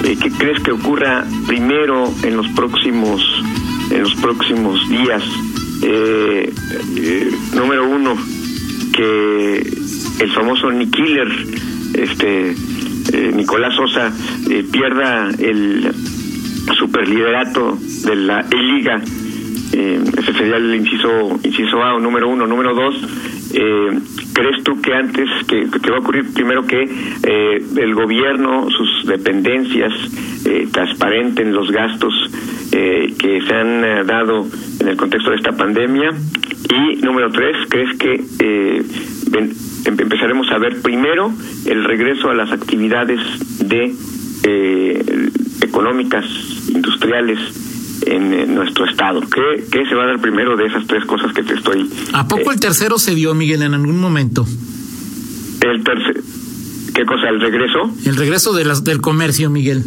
eh, 0.04 0.16
¿qué 0.20 0.30
crees 0.30 0.62
que 0.62 0.72
ocurra 0.72 1.24
primero 1.46 2.10
en 2.22 2.36
los 2.38 2.48
próximos, 2.48 3.22
en 3.90 4.02
los 4.02 4.14
próximos 4.16 4.88
días? 4.88 5.22
Eh, 5.82 6.50
número 7.54 7.88
uno, 7.88 8.16
que 8.94 9.58
el 10.20 10.32
famoso 10.32 10.70
Nick 10.70 10.94
Killer, 10.94 11.28
este 11.94 12.54
Nicolás 13.34 13.74
Sosa, 13.74 14.12
pierda 14.70 15.28
el 15.38 15.92
superliderato 16.78 17.78
de 18.04 18.16
la 18.16 18.40
E-Liga. 18.40 19.02
Eh, 19.72 20.02
ese 20.18 20.32
sería 20.34 20.56
el 20.56 20.74
inciso, 20.74 21.38
inciso 21.42 21.82
A 21.82 21.94
o 21.94 22.00
número 22.00 22.28
uno. 22.28 22.46
Número 22.46 22.74
dos, 22.74 22.94
eh, 23.54 23.98
¿crees 24.34 24.62
tú 24.64 24.80
que 24.82 24.92
antes, 24.92 25.28
que, 25.46 25.66
que, 25.70 25.90
va 25.90 25.96
a 25.96 26.00
ocurrir 26.00 26.32
primero 26.34 26.66
que 26.66 26.82
eh, 26.82 27.62
el 27.76 27.94
gobierno, 27.94 28.68
sus 28.70 29.06
dependencias, 29.06 29.92
eh, 30.44 30.68
transparenten 30.70 31.54
los 31.54 31.70
gastos 31.70 32.12
eh, 32.72 33.14
que 33.18 33.40
se 33.42 33.54
han 33.54 33.84
eh, 33.84 34.04
dado 34.04 34.46
en 34.80 34.88
el 34.88 34.96
contexto 34.96 35.30
de 35.30 35.36
esta 35.36 35.52
pandemia? 35.52 36.10
Y 36.68 36.96
número 37.02 37.30
tres, 37.30 37.56
¿crees 37.68 37.96
que 37.96 38.24
em, 38.40 39.50
empezaremos 39.86 40.50
a 40.50 40.58
ver 40.58 40.80
primero 40.82 41.32
el 41.66 41.84
regreso 41.84 42.30
a 42.30 42.34
las 42.34 42.52
actividades 42.52 43.20
de 43.58 43.94
económicas, 45.62 46.24
industriales 46.68 47.61
en, 48.06 48.32
en, 48.32 48.54
nuestro 48.54 48.84
estado. 48.84 49.20
¿Qué, 49.20 49.64
¿Qué 49.70 49.84
se 49.86 49.94
va 49.94 50.04
a 50.04 50.06
dar 50.06 50.20
primero 50.20 50.56
de 50.56 50.66
esas 50.66 50.86
tres 50.86 51.04
cosas 51.04 51.32
que 51.32 51.42
te 51.42 51.54
estoy... 51.54 51.88
¿A 52.12 52.26
poco 52.26 52.50
eh, 52.50 52.54
el 52.54 52.60
tercero 52.60 52.98
se 52.98 53.14
dio, 53.14 53.34
Miguel, 53.34 53.62
en 53.62 53.74
algún 53.74 53.98
momento? 53.98 54.46
El 55.60 55.82
tercer... 55.82 56.22
¿Qué 56.94 57.04
cosa? 57.04 57.28
¿El 57.28 57.40
regreso? 57.40 57.90
El 58.04 58.16
regreso 58.16 58.52
de 58.52 58.64
las, 58.64 58.84
del 58.84 59.00
comercio, 59.00 59.48
Miguel. 59.48 59.84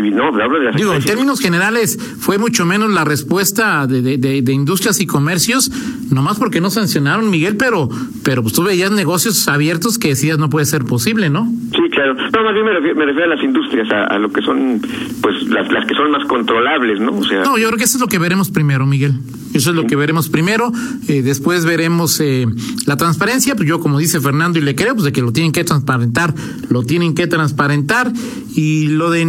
No, 0.00 0.26
hablo 0.28 0.58
de 0.58 0.64
las 0.66 0.76
Digo, 0.76 0.94
en 0.94 1.02
términos 1.02 1.40
generales, 1.40 1.98
fue 2.18 2.38
mucho 2.38 2.64
menos 2.64 2.90
la 2.90 3.04
respuesta 3.04 3.86
de, 3.86 4.02
de, 4.02 4.16
de, 4.16 4.42
de 4.42 4.52
industrias 4.52 5.00
y 5.00 5.06
comercios, 5.06 5.70
nomás 6.10 6.38
porque 6.38 6.60
no 6.60 6.70
sancionaron, 6.70 7.30
Miguel, 7.30 7.56
pero, 7.56 7.88
pero 8.24 8.42
pues 8.42 8.54
tú 8.54 8.62
veías 8.62 8.90
negocios 8.90 9.46
abiertos 9.48 9.98
que 9.98 10.08
decías 10.08 10.38
no 10.38 10.50
puede 10.50 10.66
ser 10.66 10.84
posible, 10.84 11.30
¿no? 11.30 11.50
Sí, 11.72 11.82
claro. 11.90 12.14
No, 12.14 12.42
más 12.44 12.54
bien 12.54 12.64
me 12.64 12.72
refiero, 12.72 12.96
me 12.96 13.06
refiero 13.06 13.32
a 13.32 13.34
las 13.34 13.44
industrias, 13.44 13.90
a, 13.90 14.04
a, 14.04 14.18
lo 14.18 14.32
que 14.32 14.42
son, 14.42 14.80
pues, 15.20 15.42
las, 15.48 15.70
las 15.70 15.86
que 15.86 15.94
son 15.94 16.10
más 16.10 16.26
controlables, 16.26 17.00
¿no? 17.00 17.16
O 17.16 17.24
sea... 17.24 17.42
No, 17.42 17.58
yo 17.58 17.66
creo 17.68 17.78
que 17.78 17.84
eso 17.84 17.96
es 17.98 18.00
lo 18.00 18.08
que 18.08 18.18
veremos 18.18 18.50
primero, 18.50 18.86
Miguel. 18.86 19.14
Eso 19.54 19.70
es 19.70 19.76
lo 19.76 19.86
que 19.86 19.96
veremos 19.96 20.28
primero. 20.28 20.72
Eh, 21.08 21.22
después 21.22 21.66
veremos 21.66 22.18
eh, 22.20 22.46
la 22.86 22.96
transparencia. 22.96 23.54
Pues 23.54 23.68
yo, 23.68 23.80
como 23.80 23.98
dice 23.98 24.20
Fernando, 24.20 24.58
y 24.58 24.62
le 24.62 24.74
creo, 24.74 24.94
pues 24.94 25.04
de 25.04 25.12
que 25.12 25.20
lo 25.20 25.32
tienen 25.32 25.52
que 25.52 25.62
transparentar, 25.62 26.34
lo 26.70 26.82
tienen 26.82 27.14
que 27.14 27.26
transparentar. 27.26 28.12
Y 28.54 28.88
lo 28.88 29.10
de 29.10 29.26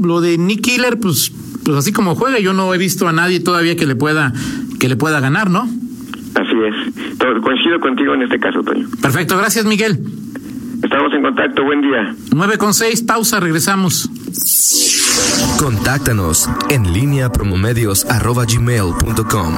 lo 0.00 0.20
de 0.20 0.38
Nick 0.38 0.62
Killer, 0.62 0.98
pues, 0.98 1.32
pues 1.64 1.76
así 1.76 1.92
como 1.92 2.14
juega, 2.14 2.38
yo 2.38 2.52
no 2.52 2.72
he 2.74 2.78
visto 2.78 3.08
a 3.08 3.12
nadie 3.12 3.40
todavía 3.40 3.76
que 3.76 3.86
le 3.86 3.96
pueda 3.96 4.32
que 4.78 4.88
le 4.88 4.96
pueda 4.96 5.20
ganar, 5.20 5.50
¿no? 5.50 5.62
Así 5.62 6.56
es. 6.68 7.18
Todo, 7.18 7.40
coincido 7.40 7.80
contigo 7.80 8.14
en 8.14 8.22
este 8.22 8.38
caso, 8.38 8.62
Toño. 8.62 8.88
Perfecto, 9.00 9.36
gracias 9.36 9.64
Miguel. 9.64 9.98
Estamos 10.82 11.12
en 11.14 11.22
contacto, 11.22 11.64
buen 11.64 11.80
día. 11.80 12.14
9 12.34 12.58
con 12.58 12.74
6, 12.74 13.02
pausa, 13.02 13.40
regresamos. 13.40 14.10
Contáctanos 15.58 16.48
en 16.68 16.92
línea 16.92 17.32
promomedios 17.32 18.04
arroba 18.04 18.44
gmail.com. 18.44 19.54